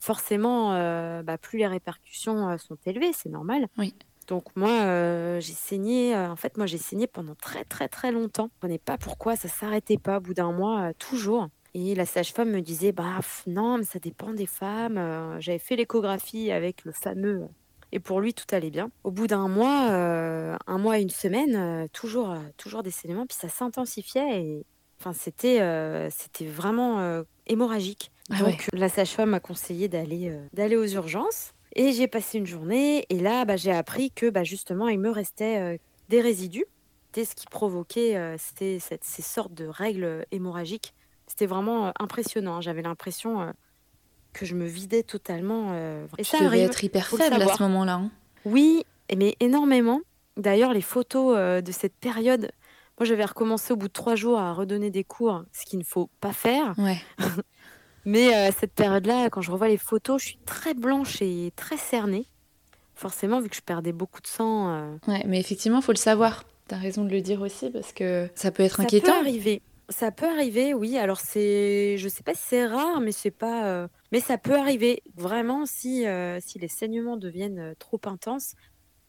[0.00, 3.68] forcément, euh, bah, plus les répercussions euh, sont élevées, c'est normal.
[3.78, 3.94] Oui.
[4.26, 6.16] Donc moi, euh, j'ai saigné.
[6.16, 8.50] en fait, moi, j'ai saigné pendant très très très longtemps.
[8.64, 10.16] Je ne pas pourquoi ça s'arrêtait pas.
[10.16, 11.46] Au bout d'un mois, toujours.
[11.74, 15.36] Et la sage-femme me disait, bah non, mais ça dépend des femmes.
[15.38, 17.46] J'avais fait l'échographie avec le fameux.
[17.92, 18.90] Et pour lui, tout allait bien.
[19.04, 23.48] Au bout d'un mois, un mois et une semaine, toujours, toujours des saignements, puis ça
[23.48, 24.42] s'intensifiait.
[24.42, 24.66] Et,
[25.02, 28.12] Enfin, c'était euh, c'était vraiment euh, hémorragique.
[28.30, 31.54] Ah Donc la sage-femme m'a conseillé d'aller euh, d'aller aux urgences.
[31.74, 35.10] Et j'ai passé une journée et là, bah, j'ai appris que bah, justement, il me
[35.10, 36.66] restait des résidus.
[37.06, 40.94] C'était ce qui provoquait c'était ces sortes de règles hémorragiques.
[41.26, 42.60] C'était vraiment impressionnant.
[42.60, 43.52] J'avais l'impression
[44.34, 45.74] que je me vidais totalement.
[46.18, 47.94] et ça devais être hyper faible à ce moment-là.
[47.94, 48.10] Hein.
[48.44, 48.84] Oui,
[49.16, 50.00] mais énormément.
[50.36, 52.52] D'ailleurs, les photos de cette période
[52.98, 55.84] moi, j'avais recommencé au bout de trois jours à redonner des cours, ce qu'il ne
[55.84, 56.74] faut pas faire.
[58.04, 61.76] Mais euh, cette période-là, quand je revois les photos, je suis très blanche et très
[61.76, 62.26] cernée.
[62.94, 64.70] Forcément, vu que je perdais beaucoup de sang.
[64.70, 64.96] Euh.
[65.08, 66.44] Ouais, mais effectivement, il faut le savoir.
[66.68, 69.06] Tu as raison de le dire aussi parce que ça peut être inquiétant.
[69.06, 69.62] Ça peut arriver.
[69.88, 70.98] Ça peut arriver, oui.
[70.98, 74.56] Alors c'est, je sais pas si c'est rare, mais c'est pas, euh, mais ça peut
[74.56, 78.54] arriver vraiment si euh, si les saignements deviennent trop intenses,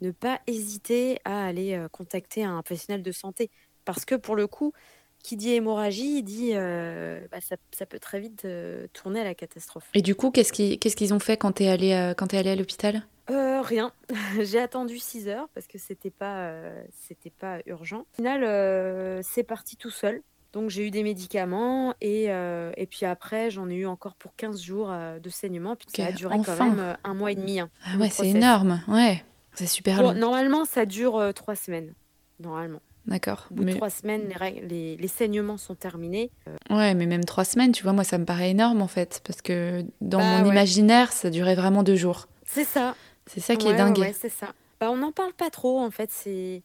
[0.01, 3.49] ne pas hésiter à aller contacter un professionnel de santé
[3.85, 4.73] parce que pour le coup,
[5.19, 8.45] qui dit hémorragie dit bah, ça, ça, peut très vite
[8.91, 9.89] tourner à la catastrophe.
[9.93, 12.55] Et du coup, qu'est-ce qu'ils ont fait quand tu es allé quand es allé à
[12.55, 13.03] l'hôpital?
[13.29, 13.93] Rien.
[14.41, 16.53] J'ai attendu 6 heures parce que c'était pas
[16.91, 18.01] c'était pas urgent.
[18.01, 20.21] Au final, c'est parti tout seul.
[20.53, 24.35] Donc j'ai eu des médicaments et, euh, et puis après j'en ai eu encore pour
[24.35, 25.75] 15 jours euh, de saignement.
[25.75, 27.59] Puis ça a duré quand même euh, un mois et demi.
[27.59, 28.79] Hein, ah ouais, c'est énorme.
[28.87, 29.25] Ouais,
[29.55, 30.13] c'est super long.
[30.13, 31.93] Normalement ça dure trois semaines.
[32.39, 32.81] Normalement.
[33.05, 33.47] D'accord.
[33.51, 34.33] Au bout de trois semaines,
[34.69, 36.31] les, les, saignements sont terminés.
[36.69, 39.21] Ouais, mais même trois semaines, tu vois, moi ça me paraît énorme en fait.
[39.25, 42.27] Parce que dans bah mon imaginaire, ça durait vraiment deux jours.
[42.45, 42.95] C'est ça.
[43.25, 43.97] C'est ça qui est dingue.
[43.97, 44.53] Ouais, c'est ça.
[44.79, 46.09] Bah, on n'en parle pas trop en fait.
[46.11, 46.63] C'est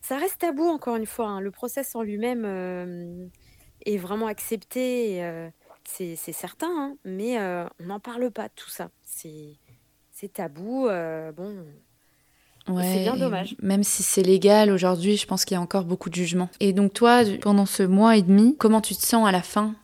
[0.00, 1.26] ça reste tabou, encore une fois.
[1.26, 1.40] Hein.
[1.40, 3.26] Le process en lui-même euh,
[3.84, 5.48] est vraiment accepté, euh,
[5.84, 6.96] c'est certain, hein.
[7.04, 8.90] mais euh, on n'en parle pas tout ça.
[9.04, 10.88] C'est tabou.
[11.36, 11.66] bon,
[12.82, 13.56] c'est bien dommage.
[13.62, 16.48] Même si c'est légal aujourd'hui, je pense qu'il y a encore beaucoup de jugements.
[16.60, 19.74] Et donc toi, pendant ce mois et demi, comment tu te sens à la fin?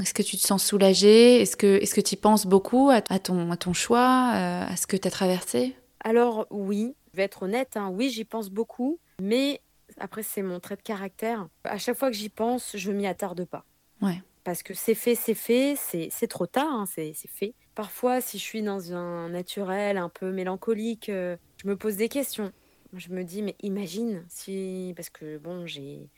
[0.00, 1.40] Est-ce que tu te sens soulagée?
[1.40, 4.96] Est-ce que est-ce que tu penses beaucoup à, ton, à ton choix, à ce que
[4.96, 5.76] tu as traversé?
[6.02, 7.90] Alors oui, je vais être honnête, hein.
[7.92, 8.98] oui, j'y pense beaucoup.
[9.22, 9.60] Mais
[10.00, 11.46] après, c'est mon trait de caractère.
[11.64, 13.64] À chaque fois que j'y pense, je m'y attarde pas.
[14.02, 14.20] Ouais.
[14.42, 17.54] Parce que c'est fait, c'est fait, c'est trop tard, hein, c'est fait.
[17.74, 22.08] Parfois, si je suis dans un naturel un peu mélancolique, euh, je me pose des
[22.08, 22.52] questions.
[22.92, 24.92] Je me dis, mais imagine si.
[24.96, 26.10] Parce que bon, j'ai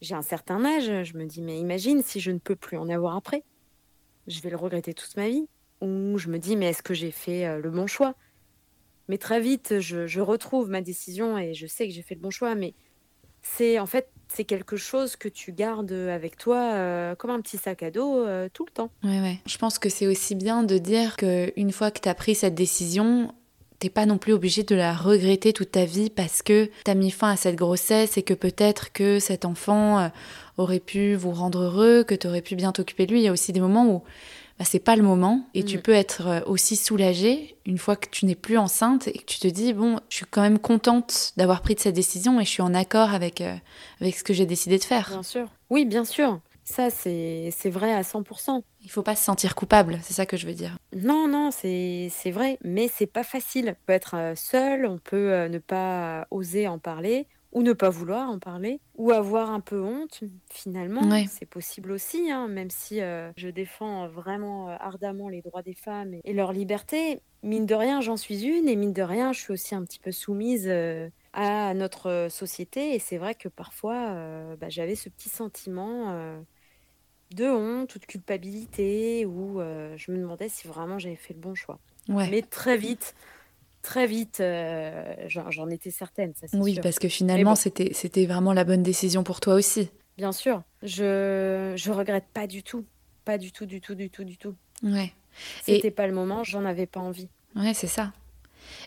[0.00, 2.88] j'ai un certain âge, je me dis, mais imagine si je ne peux plus en
[2.88, 3.42] avoir après.
[4.26, 5.46] Je vais le regretter toute ma vie.
[5.80, 8.14] Ou je me dis, mais est-ce que j'ai fait euh, le bon choix?
[9.08, 12.30] Mais très vite, je, retrouve ma décision et je sais que j'ai fait le bon
[12.30, 12.54] choix.
[12.54, 12.74] Mais
[13.42, 17.58] c'est en fait, c'est quelque chose que tu gardes avec toi euh, comme un petit
[17.58, 18.90] sac à dos euh, tout le temps.
[19.02, 19.38] Ouais.
[19.46, 22.54] Je pense que c'est aussi bien de dire qu'une fois que tu as pris cette
[22.54, 23.34] décision,
[23.84, 26.94] t'es pas non plus obligé de la regretter toute ta vie parce que tu as
[26.94, 30.08] mis fin à cette grossesse et que peut-être que cet enfant euh,
[30.56, 33.20] aurait pu vous rendre heureux, que tu aurais pu bien t'occuper de lui.
[33.20, 34.02] Il y a aussi des moments où
[34.58, 35.80] bah, c'est pas le moment et tu mm.
[35.82, 39.38] peux être euh, aussi soulagée une fois que tu n'es plus enceinte et que tu
[39.38, 42.50] te dis bon je suis quand même contente d'avoir pris de cette décision et je
[42.50, 43.54] suis en accord avec euh,
[44.00, 45.10] avec ce que j'ai décidé de faire.
[45.10, 45.48] Bien sûr.
[45.68, 46.40] Oui, bien sûr.
[46.64, 48.62] Ça c'est vrai à 100%.
[48.82, 50.76] Il faut pas se sentir coupable, c'est ça que je veux dire.
[50.96, 53.76] Non non, c'est vrai, mais c'est pas facile.
[53.76, 57.88] On peut être euh, seul, on peut ne pas oser en parler ou ne pas
[57.88, 61.02] vouloir en parler, ou avoir un peu honte, finalement.
[61.28, 65.74] C'est possible aussi, hein, même si euh, je défends vraiment euh, ardemment les droits des
[65.74, 67.22] femmes et, leur liberté.
[67.44, 70.00] Mine de rien, j'en suis une, et mine de rien, je suis aussi un petit
[70.00, 72.96] peu soumise euh, à notre société.
[72.96, 74.16] Et c'est vrai que parfois,
[74.60, 76.36] bah, j'avais ce petit sentiment
[77.34, 79.60] de honte ou de culpabilité, où
[79.96, 81.78] je me demandais si vraiment j'avais fait le bon choix.
[82.08, 83.14] Mais très vite,
[83.84, 86.32] très vite, euh, j'en étais certaine.
[86.34, 89.90] Ça, oui, parce que finalement, c'était c'était vraiment la bonne décision pour toi aussi.
[90.16, 92.84] Bien sûr, je je regrette pas du tout,
[93.24, 94.54] pas du tout, du tout, du tout, du tout.
[94.82, 95.12] Ouais.
[95.62, 97.28] C'était pas le moment, j'en avais pas envie.
[97.56, 98.12] Ouais, c'est ça.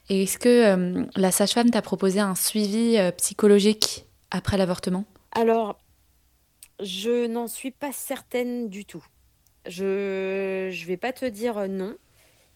[0.10, 5.06] Et est-ce que euh, la sage-femme t'a proposé un suivi euh, psychologique après l'avortement?
[5.34, 5.78] Alors,
[6.82, 9.06] je n'en suis pas certaine du tout.
[9.66, 11.96] Je je vais pas te dire non.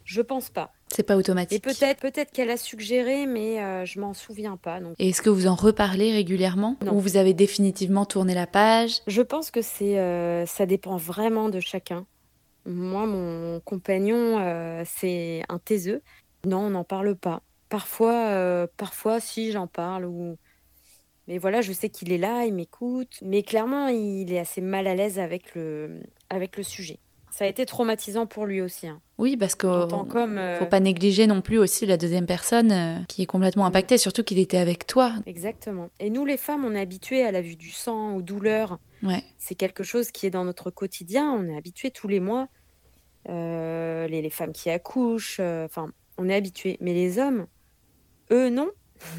[0.04, 0.72] Je pense pas.
[0.88, 1.58] C'est pas automatique.
[1.58, 4.80] Et peut-être peut-être qu'elle a suggéré, mais euh, je m'en souviens pas.
[4.80, 4.96] Donc.
[5.00, 9.00] Et est-ce que vous en reparlez régulièrement Ou vous avez définitivement tourné la page?
[9.08, 12.06] Je pense que c'est euh, ça dépend vraiment de chacun.
[12.66, 16.02] Moi, mon compagnon, euh, c'est un taiseux.
[16.46, 17.42] Non, on n'en parle pas.
[17.70, 20.38] Parfois, parfois, si j'en parle ou.
[21.32, 23.20] Mais voilà, je sais qu'il est là, il m'écoute.
[23.22, 27.00] Mais clairement, il est assez mal à l'aise avec le, avec le sujet.
[27.30, 28.90] Ça a été traumatisant pour lui aussi.
[28.90, 29.00] Hein.
[29.18, 32.98] Oui, parce qu'il ne euh, faut pas négliger non plus aussi la deuxième personne euh,
[33.08, 35.14] qui est complètement impactée, surtout qu'il était avec toi.
[35.26, 35.90] Exactement.
[36.02, 38.80] Et nous, les femmes, on est habituées à la vue du sang, aux douleurs.
[39.02, 39.24] Ouais.
[39.38, 41.32] C'est quelque chose qui est dans notre quotidien.
[41.32, 42.50] On est habitués tous les mois.
[43.30, 46.78] Euh, les, les, femmes qui accouchent, enfin, on est habitués.
[46.82, 47.48] Mais les hommes,
[48.32, 48.70] eux, non.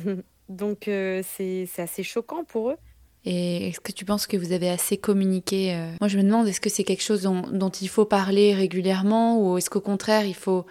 [0.48, 2.76] Donc, c'est assez choquant pour eux.
[3.24, 6.48] Et est-ce que tu penses que vous avez assez communiqué euh Moi, je me demande,
[6.48, 10.34] est-ce que c'est quelque chose dont, il faut parler régulièrement ou est-ce qu'au contraire, il
[10.34, 10.66] faut,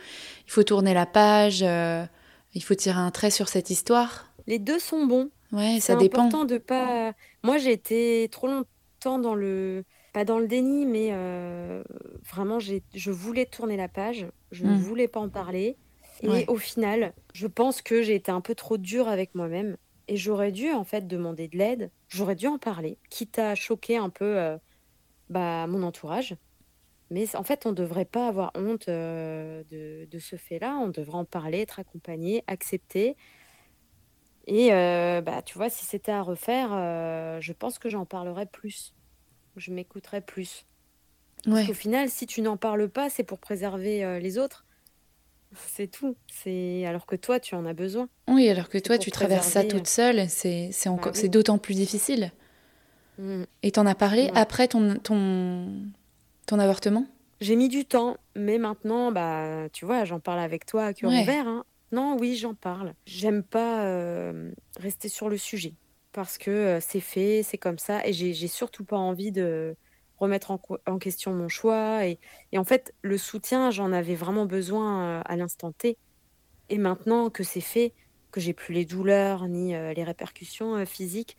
[0.45, 2.03] il faut tourner la page, euh,
[2.53, 4.34] il faut tirer un trait sur cette histoire?
[4.47, 5.30] Les deux sont bons.
[5.53, 6.24] Ouais, ça dépend.
[6.24, 7.13] C'est important de pas.
[7.43, 9.84] Moi, j'ai été trop longtemps dans le.
[10.13, 11.84] Pas dans le déni, mais euh,
[12.30, 14.28] vraiment, je voulais tourner la page.
[14.51, 14.78] Je ne mmh.
[14.78, 15.78] voulais pas en parler.
[16.22, 19.78] Et au final, je pense que j'ai été un peu trop dure avec moi-même.
[20.07, 23.97] Et j'aurais dû en fait demander de l'aide, j'aurais dû en parler, quitte à choquer
[23.97, 24.57] un peu euh,
[25.30, 26.36] bah, mon entourage.
[27.11, 30.88] Mais en fait, on ne devrait pas avoir honte euh, de, de, ce fait-là, on
[30.89, 33.15] devrait en parler, être accompagné, accepter.
[34.47, 36.69] Et euh, bah, tu vois, si c'était à refaire,
[37.41, 38.93] je pense que j'en parlerais plus,
[39.55, 40.65] je m'écouterais plus.
[41.45, 44.65] Parce qu'au final, si tu n'en parles pas, c'est pour préserver les autres.
[45.54, 46.16] C'est tout.
[46.32, 48.08] C'est alors que toi, tu en as besoin.
[48.28, 51.58] Oui, alors que toi, tu traverses ça toute seule, c'est c'est bah encore c'est d'autant
[51.58, 52.32] plus difficile.
[53.18, 53.43] Mmh.
[53.64, 55.68] Et t'en as parlé après ton ton
[56.45, 57.06] ton avortement?
[57.41, 61.10] J'ai mis du temps, mais maintenant, bah, tu vois, j'en parle avec toi à cœur
[61.10, 61.47] ouvert.
[61.47, 61.66] Hein.
[61.91, 62.93] Non, oui, j'en parle.
[63.08, 65.74] J'aime pas euh, rester sur le sujet
[66.14, 69.76] parce que euh, c'est fait, c'est comme ça, et j'ai surtout pas envie de
[70.22, 72.05] remettre en, question mon choix.
[72.05, 72.19] Et,
[72.55, 75.97] en fait, le soutien, j'en avais vraiment besoin euh, à l'instant T.
[76.69, 77.93] Et maintenant que c'est fait,
[78.32, 81.38] que j'ai plus les douleurs ni euh, les répercussions euh, physiques,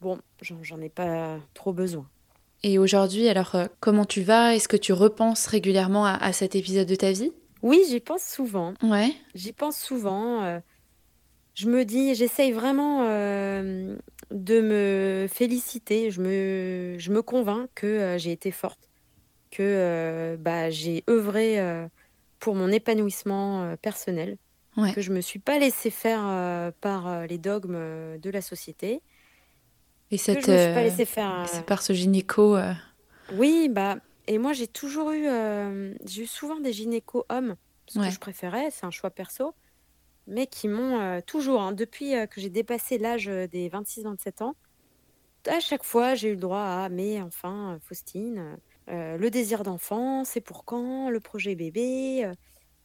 [0.00, 2.08] bon, j'en ai pas trop besoin.
[2.62, 4.54] Et aujourd'hui, alors, comment tu vas?
[4.54, 7.30] Est-ce que tu repenses régulièrement à, cet épisode de ta vie?
[7.60, 8.72] Oui, j'y pense souvent.
[8.82, 9.12] Ouais.
[9.34, 10.60] J'y pense souvent.
[11.52, 13.04] je me dis, j'essaye vraiment
[14.30, 16.10] de me féliciter.
[16.10, 18.88] Je me, je me convainc que euh, j'ai été forte,
[19.50, 21.86] que euh, bah, j'ai œuvré euh,
[22.38, 24.36] pour mon épanouissement personnel,
[24.94, 29.00] que je ne me suis pas laissée faire par les dogmes de la société.
[30.10, 32.58] Et cette, c'est par ce gynéco.
[33.32, 33.96] Oui, bah,
[34.26, 35.26] et moi j'ai toujours eu,
[36.04, 37.56] j'ai eu souvent des gynécos hommes,
[37.86, 39.54] ce que je préférais, c'est un choix perso
[40.26, 44.54] mais qui m'ont toujours, hein, depuis que j'ai dépassé l'âge des 26-27 ans,
[45.46, 48.58] à chaque fois, j'ai eu le droit à mais enfin, Faustine,
[48.88, 52.30] le désir d'enfant, c'est pour quand, le projet bébé.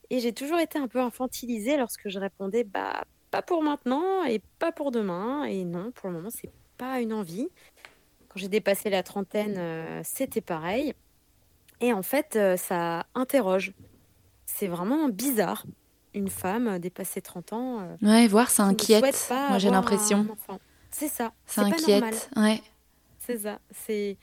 [0.09, 4.41] et j'ai toujours été un peu infantilisée lorsque je répondais bah pas pour maintenant et
[4.59, 5.43] pas pour demain.
[5.45, 7.47] Et non, pour le moment, c'est pas une envie.
[8.27, 10.93] Quand j'ai dépassé la trentaine, c'était pareil.
[11.81, 13.73] Et en fait, ça interroge.
[14.45, 15.65] C'est vraiment bizarre
[16.13, 17.79] une femme dépassée 30 ans.
[17.81, 19.03] Euh, ouais, voir, ça inquiète.
[19.29, 20.27] Moi, j'ai l'impression.
[20.91, 21.33] C'est ça.
[21.45, 22.29] Ça inquiète.
[22.35, 22.61] Ouais.
[23.19, 23.59] C'est ça.
[23.71, 24.17] C'est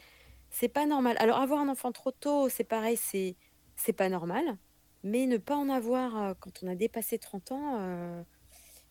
[0.51, 1.17] c'est pas normal.
[1.21, 3.37] Alors avoir un enfant trop tôt, c'est pareil, c'est
[3.77, 4.57] c'est pas normal.
[5.05, 8.23] Mais ne pas en avoir euh, quand on a dépassé 30 ans, euh,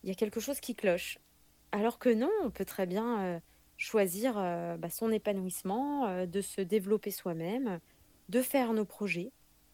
[0.02, 1.18] il y a quelque chose qui cloche.
[1.72, 3.40] Alors que non, on peut très bien
[3.76, 7.80] choisir bah, son épanouissement, de se développer soi-même,
[8.28, 9.32] de faire nos projets.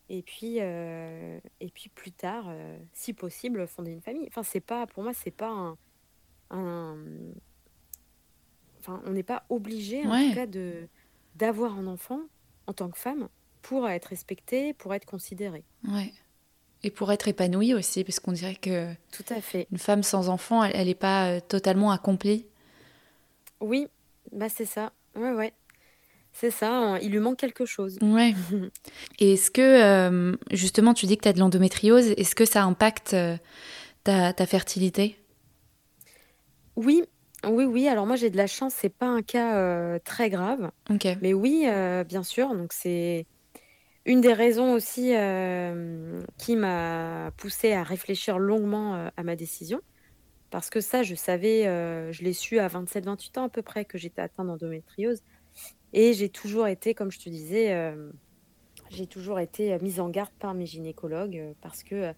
[0.08, 4.26] Et puis, euh, et puis plus tard, euh, si possible, fonder une famille.
[4.28, 5.76] Enfin, c'est pas, pour moi, c'est pas
[6.50, 6.96] un,
[8.80, 10.88] Enfin, on n'est pas obligé, en tout cas, de,
[11.36, 12.20] d'avoir un enfant
[12.66, 13.28] en tant que femme
[13.62, 15.64] pour être respectée, pour être considérée.
[15.88, 16.12] Ouais.
[16.82, 18.92] Et pour être épanouie aussi, parce qu'on dirait que.
[19.12, 19.68] Tout à fait.
[19.70, 22.44] Une femme sans enfant, elle n'est pas totalement accomplie.
[23.60, 23.86] Oui,
[24.32, 24.92] bah c'est ça.
[25.14, 25.52] Ouais, ouais.
[26.32, 27.98] C'est ça, hein, il lui manque quelque chose.
[28.00, 28.34] Ouais.
[29.18, 32.64] Et est-ce que, euh, justement, tu dis que tu as de l'endométriose, est-ce que ça
[32.64, 33.36] impacte euh,
[34.04, 35.16] ta, fertilité?
[36.76, 37.04] Oui,
[37.46, 37.86] oui, oui.
[37.86, 40.70] Alors moi, j'ai de la chance, c'est pas un cas euh, très grave.
[41.20, 41.66] Mais oui,
[42.08, 42.54] bien sûr.
[42.54, 43.26] Donc c'est
[44.06, 45.12] une des raisons aussi
[46.38, 49.80] qui m'a poussée à réfléchir longuement à ma décision.
[50.50, 51.64] Parce que ça, je savais,
[52.10, 55.22] je l'ai su à 27-28 ans à peu près que j'étais atteinte d'endométriose.
[55.92, 58.10] Et j'ai toujours été, comme je te disais, euh,
[58.90, 62.12] j'ai toujours été euh, mise en garde par mes gynécologues euh, parce que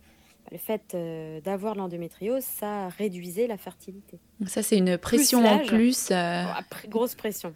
[0.53, 0.95] le fait
[1.43, 4.19] d'avoir l'endométriose, ça réduisait la fertilité.
[4.47, 6.13] Ça, c'est une pression en plus.
[6.87, 7.55] grosse pression.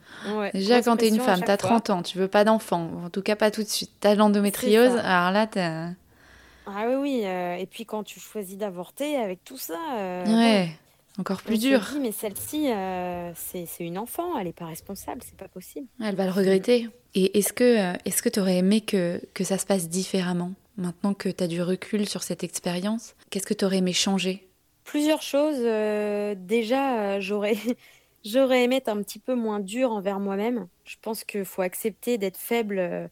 [0.54, 3.10] Déjà, quand tu es une femme, tu as 30 ans, tu veux pas d'enfant, en
[3.10, 3.90] tout cas pas tout de suite.
[4.00, 7.20] Tu as l'endométriose, alors là, tu Ah oui, oui.
[7.24, 9.78] et puis quand tu choisis d'avorter avec tout ça.
[10.26, 10.70] ouais.
[11.18, 11.80] Encore plus dur.
[11.92, 15.88] Dis, mais celle-ci, euh, c'est une enfant, elle n'est pas responsable, c'est pas possible.
[16.00, 16.88] Elle va le regretter.
[17.14, 20.52] Et est-ce que euh, est-ce que tu aurais aimé que, que ça se passe différemment
[20.76, 24.48] Maintenant que tu as du recul sur cette expérience, qu'est-ce que tu aurais aimé changer?
[24.84, 25.58] Plusieurs choses.
[25.58, 27.56] Euh, déjà, j'aurais
[28.24, 30.68] j'aurais aimé être un petit peu moins dur envers moi-même.
[30.84, 33.10] Je pense qu'il faut accepter d'être faible,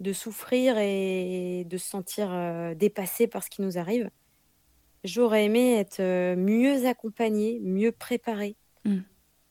[0.00, 2.28] de souffrir et de se sentir
[2.76, 4.10] dépassé par ce qui nous arrive.
[5.06, 8.56] J'aurais aimé être euh, mieux accompagnée, mieux préparée.
[8.84, 8.98] Mm.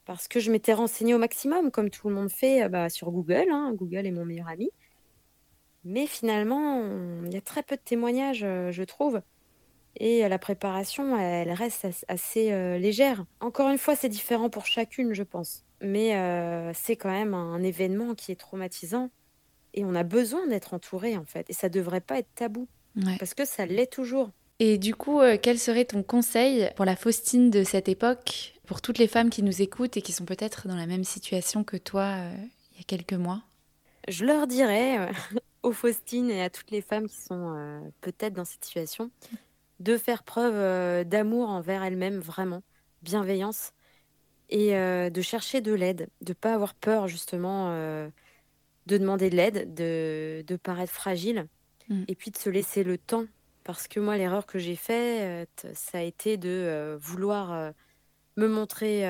[0.04, 3.10] Parce que je m'étais renseignée au maximum, comme tout le monde fait euh, bah, sur
[3.10, 3.46] Google.
[3.50, 3.72] Hein.
[3.74, 4.70] Google est mon meilleur ami.
[5.84, 6.82] Mais finalement,
[7.24, 9.22] il y a très peu de témoignages, euh, je trouve.
[9.98, 13.24] Et la préparation, elle reste assez légère.
[13.40, 15.64] Encore une fois, c'est différent pour chacune, je pense.
[15.80, 16.12] Mais
[16.74, 19.08] c'est quand même un événement qui est traumatisant.
[19.72, 21.48] Et on a besoin d'être entouré, en fait.
[21.48, 22.68] Et ça ne devrait pas être tabou.
[23.18, 24.32] Parce que ça l'est toujours.
[24.58, 28.80] Et du coup, euh, quel serait ton conseil pour la Faustine de cette époque pour
[28.80, 31.76] toutes les femmes qui nous écoutent et qui sont peut-être dans la même situation que
[31.76, 32.16] toi
[32.72, 33.42] il y a quelques mois?
[34.08, 35.10] Je leur dirais
[35.62, 39.10] aux Faustines et à toutes les femmes qui sont peut-être dans cette situation
[39.78, 42.62] de faire preuve d'amour envers elles-mêmes, vraiment,
[43.02, 43.72] bienveillance,
[44.48, 47.70] et de chercher de l'aide, de ne pas avoir peur justement
[48.86, 51.46] de demander de l'aide, de, de paraître fragile,
[51.88, 52.04] mmh.
[52.08, 53.26] et puis de se laisser le temps.
[53.66, 57.72] Parce que moi, l'erreur que j'ai faite, ça a été de vouloir
[58.36, 59.04] me montrer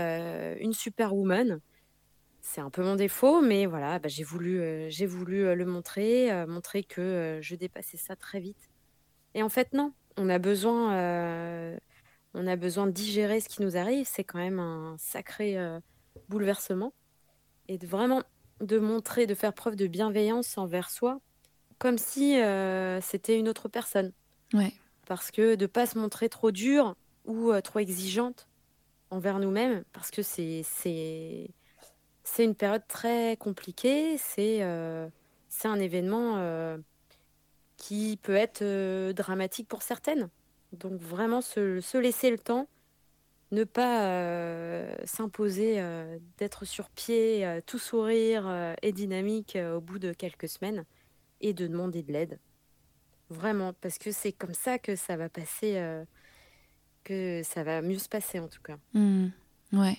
[0.58, 1.60] une superwoman.
[2.40, 7.54] C'est un peu mon défaut, mais voilà, bah, j'ai voulu, le montrer, montrer que je
[7.54, 8.70] dépassais ça très vite.
[9.34, 11.76] Et en fait, non, on a besoin,
[12.32, 14.06] on a besoin de digérer ce qui nous arrive.
[14.06, 15.58] C'est quand même un sacré
[16.30, 16.94] bouleversement.
[17.68, 18.22] Et de vraiment
[18.62, 21.20] de montrer, de faire preuve de bienveillance envers soi,
[21.78, 22.38] comme si
[23.02, 24.14] c'était une autre personne.
[25.06, 26.94] Parce que de pas se montrer trop dur
[27.24, 28.48] ou trop exigeante
[29.10, 30.64] envers nous-mêmes, parce que c'est
[32.38, 34.18] une période très compliquée.
[34.18, 34.60] C'est
[35.48, 36.76] c'est un événement
[37.76, 40.28] qui peut être dramatique pour certaines.
[40.72, 42.68] Donc vraiment se, laisser le temps,
[43.52, 45.80] ne pas s'imposer
[46.38, 50.84] d'être sur pied, tout sourire et dynamique au bout de quelques semaines,
[51.40, 52.38] et de demander de l'aide.
[53.30, 55.82] Vraiment, parce que c'est comme ça que ça va passer,
[57.04, 58.76] que ça va mieux se passer en tout cas.
[58.94, 59.28] Mmh.
[59.72, 59.98] ouais.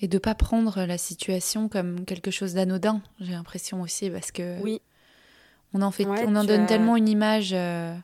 [0.00, 4.60] Et de pas prendre la situation comme quelque chose d'anodin, j'ai l'impression aussi, parce que
[4.62, 4.80] oui.
[5.72, 7.94] On en, fait, on en donne tellement une image euh,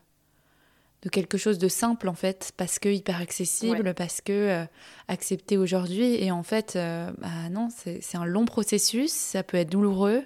[1.03, 4.65] de quelque chose de simple, en fait, parce que hyper accessible, parce que euh,
[5.09, 6.15] accepté aujourd'hui.
[6.23, 10.25] Et en fait, euh, bah non, c'est un long processus, ça peut être douloureux.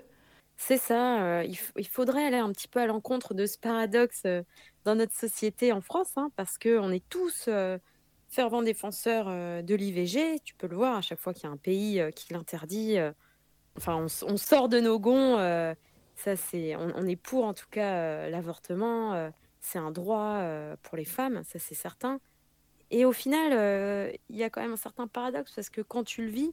[0.62, 4.24] C'est ça, il, faudrait aller un petit peu à l'encontre de ce paradoxe
[4.84, 7.48] dans notre société en France, hein, parce qu'on est tous
[8.28, 9.26] fervents défenseurs
[9.62, 10.40] de l'IVG.
[10.44, 12.98] Tu peux le voir à chaque fois qu'il y a un pays qui l'interdit.
[13.78, 15.38] enfin, on, on, sort de nos gonds
[16.20, 19.14] ça, c'est, on, est pour en tout cas euh, l'avortement.
[19.14, 19.30] Euh,
[19.60, 22.20] c'est un droit euh, pour les femmes, ça c'est certain.
[22.90, 23.52] Et au final,
[24.28, 26.52] il y a quand même un certain paradoxe parce que quand tu le vis,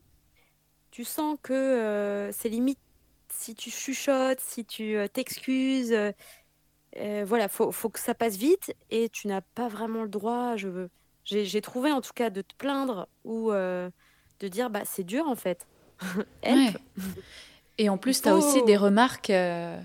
[0.92, 2.80] tu sens que c'est limite
[3.32, 5.96] si tu chuchotes, si tu t'excuses.
[6.96, 10.56] voilà, faut, faut que ça passe vite et tu n'as pas vraiment le droit.
[10.56, 10.90] Je veux,
[11.24, 15.36] j'ai, trouvé en tout cas de te plaindre ou de dire bah c'est dur en
[15.36, 15.68] fait.
[17.78, 19.80] Et en plus, tu as aussi des remarques euh,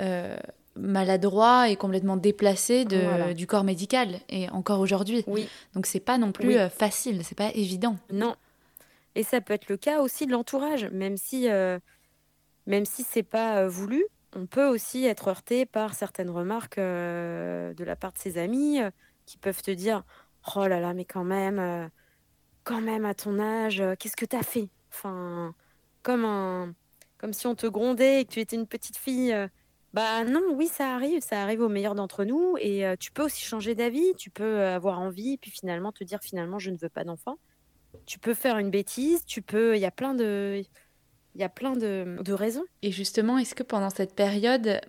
[0.00, 0.36] euh,
[0.74, 5.22] maladroits et complètement déplacées de, du corps médical, et encore aujourd'hui.
[5.26, 5.48] Oui.
[5.74, 7.96] Donc, c'est pas non plus euh, facile, c'est pas évident.
[8.12, 8.34] Non.
[9.14, 11.46] Et ça peut être le cas aussi de l'entourage, même si,
[12.66, 14.04] même si c'est pas voulu.
[14.34, 18.80] On peut aussi être heurté par certaines remarques de la part de ses amis
[19.26, 20.04] qui peuvent te dire
[20.56, 21.90] Oh là là, mais quand même,
[22.64, 24.70] quand même à ton âge, qu'est-ce que tu as fait?
[24.90, 25.54] Enfin,
[26.02, 26.74] comme un,
[27.22, 29.32] comme si on te grondait et que tu étais une petite fille.
[29.32, 29.46] Euh,
[29.94, 32.56] bah non, oui, ça arrive, ça arrive au meilleur d'entre nous.
[32.58, 36.02] Et euh, tu peux aussi changer d'avis, tu peux euh, avoir envie, puis finalement te
[36.02, 37.36] dire finalement je ne veux pas d'enfant.
[38.06, 39.76] Tu peux faire une bêtise, tu peux.
[39.76, 40.62] Il y a plein de.
[41.34, 42.64] Il y a plein de, de raisons.
[42.82, 44.80] Et justement, est-ce que pendant cette période,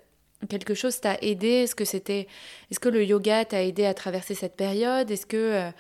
[0.50, 1.48] quelque chose t'a aidé?
[1.48, 2.28] Est-ce que c'était,
[2.70, 5.10] est-ce que le yoga t'a aidé à traverser cette période?
[5.10, 5.72] Est-ce que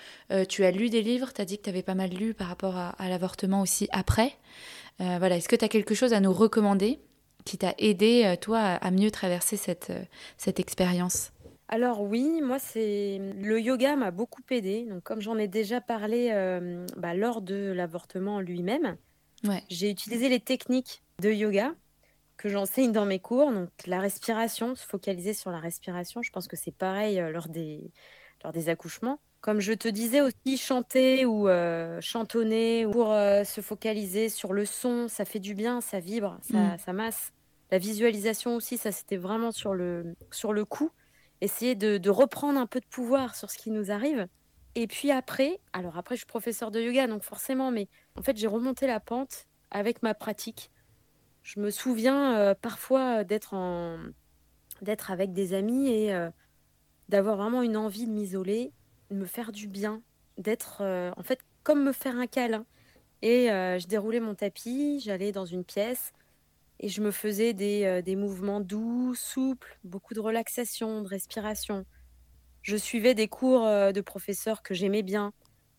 [0.45, 1.34] tu as lu des livres?
[1.34, 3.89] Tu as dit que tu avais pas mal lu par rapport à, à l'avortement aussi
[3.91, 4.34] après.
[5.01, 6.99] Euh, voilà, est-ce que tu as quelque chose à nous recommander
[7.45, 10.03] qui t'a aidé, euh, toi, à mieux traverser cette, euh,
[10.38, 11.32] cette expérience?
[11.68, 14.86] Alors oui, moi c'est le yoga m'a beaucoup aidé.
[14.88, 16.30] Donc comme j'en ai déjà parlé
[16.97, 18.97] bah, lors de l'avortement lui-même,
[19.69, 21.73] j'ai utilisé les techniques de yoga
[22.37, 23.51] que j'enseigne dans mes cours.
[23.51, 26.21] Donc la respiration, se focaliser sur la respiration.
[26.21, 27.91] Je pense que c'est pareil lors des
[28.43, 33.59] lors des accouchements comme je te disais aussi, chanter ou euh, chantonner pour euh, se
[33.59, 36.77] focaliser sur le son, ça fait du bien, ça vibre, ça, mm.
[36.79, 37.33] ça masse.
[37.69, 40.91] La visualisation aussi, ça c'était vraiment sur le, sur le coup.
[41.41, 44.27] Essayer de, de, reprendre un peu de pouvoir sur ce qui nous arrive.
[44.75, 48.38] Et puis après, alors après je suis professeur de yoga, donc forcément, mais en fait
[48.38, 50.72] j'ai remonté la pente avec ma pratique.
[51.41, 53.97] Je me souviens euh, parfois d'être en
[54.82, 56.14] d'être avec des amis et
[57.07, 58.74] d'avoir vraiment une envie de m'isoler
[59.14, 60.01] me faire du bien,
[60.38, 62.66] d'être euh, en fait comme me faire un câlin.
[63.22, 66.11] Et euh, je déroulais mon tapis, j'allais dans une pièce
[66.80, 71.86] et je me faisais des, euh, des, mouvements doux, souples, beaucoup de relaxation, de respiration.
[72.61, 75.34] Je suivais des cours de professeurs que j'aimais bien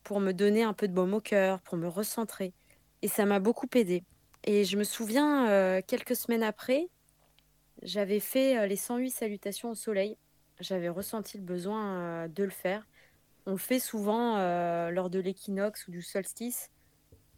[0.04, 2.52] pour me donner un peu de baume au cœur, pour me recentrer.
[3.02, 4.04] Et ça m'a beaucoup aidé.
[4.44, 6.88] Et je me souviens, quelques semaines après,
[7.82, 10.16] j'avais fait les 108 salutations au soleil.
[10.60, 12.86] J'avais ressenti le besoin de le faire.
[13.46, 16.70] On le fait souvent euh, lors de l'équinoxe ou du solstice.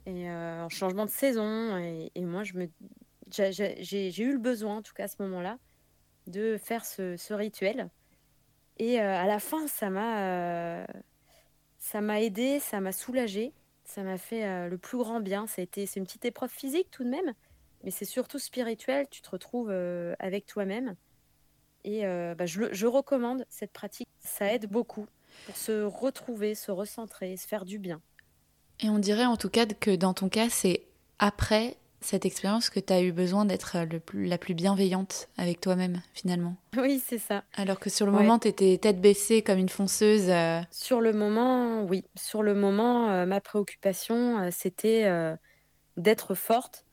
[0.06, 1.78] et en changement de saison.
[1.78, 5.58] Et, moi, j'ai eu le besoin, en tout cas à ce moment-là,
[6.26, 7.90] de faire ce, rituel.
[8.78, 10.86] Et à la fin, ça m'a
[11.86, 13.52] ça m'a aidé, ça m'a soulagé,
[13.84, 15.46] ça m'a fait le plus grand bien.
[15.46, 17.32] c'est une petite épreuve physique tout de même,
[17.84, 19.06] mais c'est surtout spirituel.
[19.08, 19.70] Tu te retrouves
[20.18, 20.96] avec toi-même.
[21.84, 24.08] Et bah, je, je recommande cette pratique.
[24.18, 25.06] Ça aide beaucoup
[25.46, 28.02] pour se retrouver, se recentrer, se faire du bien.
[28.80, 30.82] Et on dirait en tout cas que dans ton cas, c'est
[31.20, 33.76] après cette expérience que tu as eu besoin d'être
[34.14, 36.56] la plus bienveillante avec toi-même, finalement.
[36.76, 37.44] Oui, c'est ça.
[37.54, 40.28] Alors que sur le moment, tu étais tête baissée comme une fonceuse.
[40.28, 40.60] Euh.
[40.70, 42.04] Sur le moment, oui.
[42.14, 45.06] Sur le moment, euh, ma préoccupation, euh, c'était
[45.96, 46.84] d'être forte,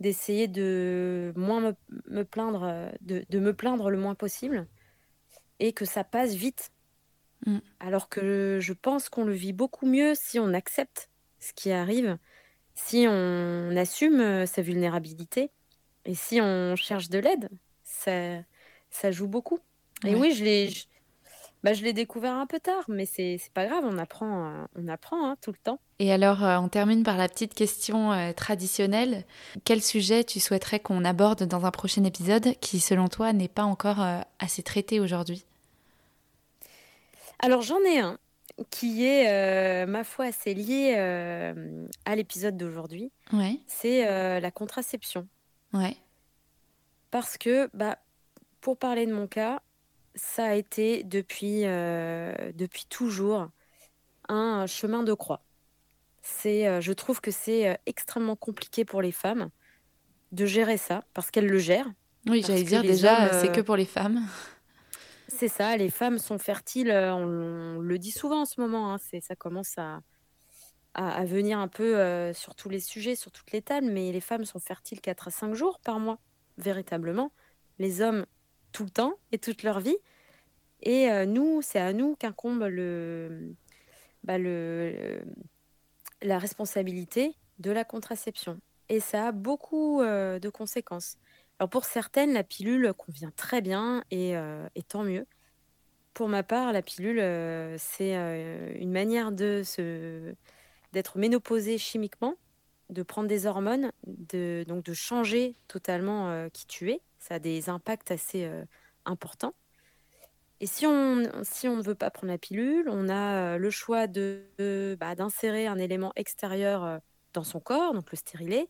[0.00, 1.74] d'essayer de moins
[2.06, 4.66] me, plaindre, de, de, me plaindre le moins possible,
[5.60, 6.70] et que ça passe vite.
[7.46, 7.58] Mm.
[7.80, 12.18] Alors que je pense qu'on le vit beaucoup mieux si on accepte ce qui arrive,
[12.74, 15.50] si on assume euh, sa vulnérabilité
[16.04, 17.48] et si on cherche de l'aide,
[17.84, 18.38] ça,
[18.90, 19.58] ça joue beaucoup.
[20.04, 20.70] Et oui, je l'ai,
[21.62, 24.64] bah, je l'ai découvert un peu tard, mais c'est, c'est pas grave, on apprend, euh,
[24.76, 25.78] on apprend hein, tout le temps.
[25.98, 29.24] Et alors, euh, on termine par la petite question traditionnelle.
[29.64, 33.64] Quel sujet tu souhaiterais qu'on aborde dans un prochain épisode qui, selon toi, n'est pas
[33.64, 34.04] encore
[34.40, 35.44] assez traité aujourd'hui?
[37.38, 38.18] Alors, j'en ai un
[38.70, 43.10] qui est, euh, ma foi, assez lié euh, à l'épisode d'aujourd'hui.
[43.32, 43.58] Ouais.
[43.66, 45.28] C'est euh, la contraception.
[45.72, 45.96] Ouais.
[47.10, 47.98] Parce que, bah,
[48.60, 49.60] pour parler de mon cas,
[50.14, 53.48] ça a été depuis, depuis toujours
[54.28, 55.42] un chemin de croix.
[56.22, 59.50] C'est, je trouve que c'est extrêmement compliqué pour les femmes
[60.32, 61.90] de gérer ça parce qu'elles le gèrent.
[62.28, 64.24] Oui, j'allais dire déjà, c'est que pour les femmes.
[65.36, 68.98] C'est ça, les femmes sont fertiles, euh, on, le dit souvent en ce moment, hein,
[68.98, 70.00] ça commence à,
[71.24, 74.44] venir un peu euh, sur tous les sujets, sur toutes les tables, mais les femmes
[74.44, 76.20] sont fertiles 4 à 5 jours par mois,
[76.56, 77.32] véritablement.
[77.80, 78.26] Les hommes,
[78.70, 79.96] tout le temps et toute leur vie.
[80.82, 82.60] Et euh, nous, c'est à nous qu'incombe
[84.22, 85.20] bah, le,
[86.22, 88.60] la responsabilité de la contraception.
[88.88, 91.16] Et ça a beaucoup de conséquences.
[91.58, 95.26] Alors pour certaines, la pilule convient très bien et, euh, tant mieux.
[96.12, 100.34] Pour ma part, la pilule, euh, c'est euh, une manière de se
[100.92, 102.36] d'être ménopausée chimiquement,
[102.88, 107.00] de prendre des hormones, de, donc de changer totalement qui tu es.
[107.18, 108.48] Ça a des impacts assez
[109.04, 109.54] importants.
[110.60, 114.06] Et si on, si on ne veut pas prendre la pilule, on a le choix
[114.06, 117.00] de, bah, d'insérer un élément extérieur
[117.32, 118.68] dans son corps, donc le stérilet,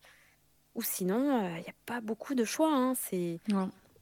[0.74, 2.72] ou sinon, il n'y a pas beaucoup de choix.
[2.72, 3.38] Hein, c'est...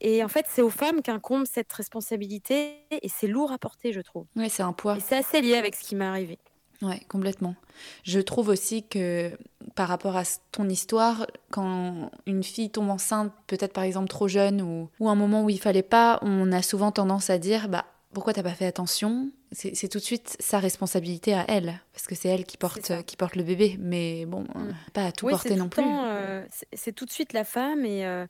[0.00, 4.00] Et en fait, c'est aux femmes qu'incombe cette responsabilité et c'est lourd à porter, je
[4.00, 4.26] trouve.
[4.34, 4.96] Oui, c'est un poids.
[4.96, 6.38] Et c'est assez lié avec ce qui m'est arrivé.
[6.82, 7.54] Oui, complètement.
[8.02, 9.30] Je trouve aussi que
[9.76, 14.60] par rapport à ton histoire, quand une fille tombe enceinte, peut-être par exemple trop jeune
[14.60, 17.84] ou, ou un moment où il fallait pas, on a souvent tendance à dire bah
[18.12, 19.30] pourquoi t'as pas fait attention?
[19.52, 23.16] C'est tout de suite sa responsabilité à elle, parce que c'est elle qui porte, qui
[23.16, 23.76] porte le bébé.
[23.78, 24.74] Mais bon, mm.
[24.92, 25.84] pas à tout porter non plus.
[25.84, 28.26] Euh, c'est tout de suite la femme, et euh,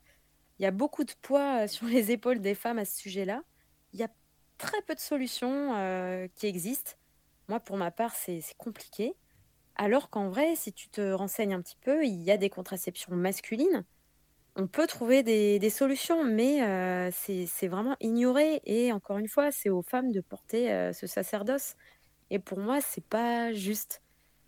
[0.59, 3.41] il y a beaucoup de poids euh, sur les épaules des femmes à ce sujet-là.
[3.93, 4.09] Il y a
[4.57, 6.93] très peu de solutions qui existent.
[7.49, 9.15] Moi, pour ma part, c'est compliqué.
[9.75, 13.13] Alors qu'en vrai, si tu te renseignes un petit peu, il y a des contraceptions
[13.15, 13.83] masculines
[14.55, 18.61] on peut trouver des, solutions, mais euh, c'est vraiment ignoré.
[18.65, 21.75] Et encore une fois, c'est aux femmes de porter euh, ce sacerdoce.
[22.29, 24.01] Et pour moi, c'est pas juste.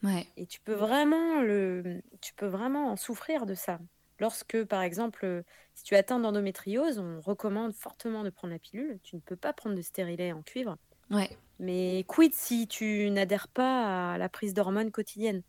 [0.04, 0.28] Ouais.
[0.38, 3.80] Et tu peux vraiment le, tu peux vraiment en souffrir de ça.
[4.20, 5.44] Lorsque, par exemple,
[5.74, 9.00] si tu atteins d'endométriose, on recommande fortement de prendre la pilule.
[9.04, 10.78] Tu ne peux pas prendre de stérilet en cuivre.
[11.10, 11.30] Ouais.
[11.60, 15.42] Mais quid si tu n'adhères pas à la prise d'hormones quotidienne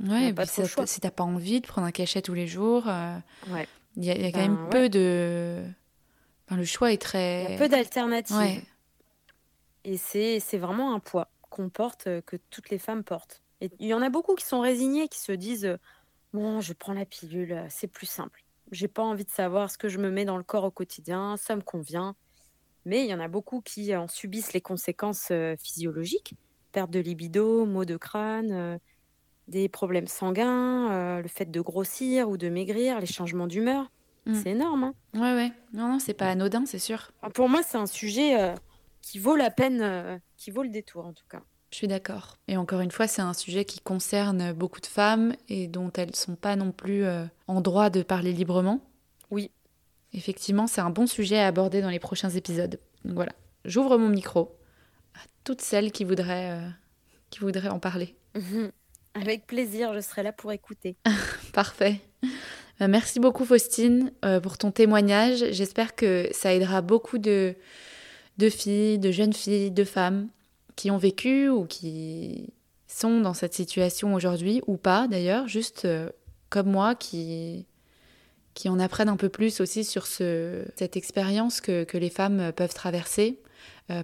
[0.00, 3.18] Ouais, pas si t'as pas envie de prendre un cachet tous les jours, euh,
[3.96, 5.62] il y, a, quand même ben, peu de.
[6.46, 7.44] Enfin, le choix est très.
[7.44, 8.62] Il y a peu d'alternatives.
[9.84, 13.42] Et c'est vraiment un poids qu'on porte, euh, que toutes les femmes portent.
[13.60, 15.76] Et il y en a beaucoup qui sont résignés, qui se disent euh,
[16.32, 18.44] Bon, je prends la pilule, c'est plus simple.
[18.70, 21.36] J'ai pas envie de savoir ce que je me mets dans le corps au quotidien,
[21.36, 22.14] ça me convient.
[22.86, 26.34] Mais il y en a beaucoup qui en subissent les conséquences physiologiques
[26.72, 28.78] perte de libido, maux de crâne
[29.50, 33.90] des problèmes sanguins, euh, le fait de grossir ou de maigrir, les changements d'humeur.
[34.26, 34.34] Mm.
[34.34, 34.84] C'est énorme.
[34.84, 35.52] Hein ouais, ouais.
[35.72, 37.10] Non, non, c'est pas anodin, c'est sûr.
[37.34, 38.54] pour moi, c'est un sujet euh,
[39.02, 41.42] qui vaut la peine, euh, qui vaut le détour en tout cas.
[41.70, 42.36] Je suis d'accord.
[42.48, 46.16] Et encore une fois, c'est un sujet qui concerne beaucoup de femmes et dont elles
[46.16, 47.04] sont pas non plus
[47.46, 48.80] en droit de parler librement.
[49.30, 49.52] Oui.
[50.12, 52.80] Effectivement, c'est un bon sujet à aborder dans les prochains épisodes.
[53.04, 53.30] Donc voilà,
[53.64, 54.58] j'ouvre mon micro
[55.14, 56.60] à toutes celles qui voudraient,
[57.30, 58.16] qui voudraient en parler.
[58.34, 58.72] Mhm.
[59.14, 60.96] Avec plaisir, je serai là pour écouter.
[61.52, 62.00] Parfait.
[62.80, 65.44] Euh, merci beaucoup Faustine euh, pour ton témoignage.
[65.50, 67.54] J'espère que ça aidera beaucoup de,
[68.38, 70.28] filles, de jeunes filles, de femmes
[70.76, 72.52] qui ont vécu ou qui
[72.86, 76.08] sont dans cette situation aujourd'hui ou pas d'ailleurs, juste euh,
[76.48, 77.66] comme moi qui,
[78.54, 82.52] qui en apprennent un peu plus aussi sur ce, cette expérience que, que, les femmes
[82.52, 83.40] peuvent traverser,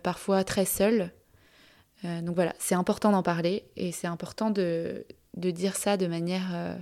[0.03, 1.11] parfois très seules.
[2.05, 6.77] Donc voilà, c'est important d'en parler et c'est important de, de, dire ça de manière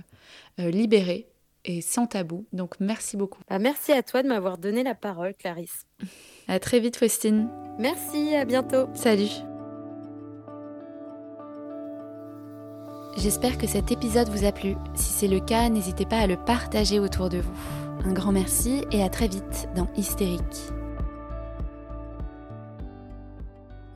[0.57, 1.27] libérée
[1.65, 2.45] et sans tabou.
[2.53, 3.41] Donc merci beaucoup.
[3.49, 5.85] Bah, merci à toi de m'avoir donné la parole, Clarisse.
[6.47, 7.49] À très vite, Faustine.
[7.79, 8.87] Merci, à bientôt.
[8.93, 9.31] Salut.
[13.17, 14.75] J'espère que cet épisode vous a plu.
[14.93, 17.53] Si c'est le cas, n'hésitez pas à le partager autour de vous.
[18.03, 20.74] Un grand merci et à très vite dans Hystérique.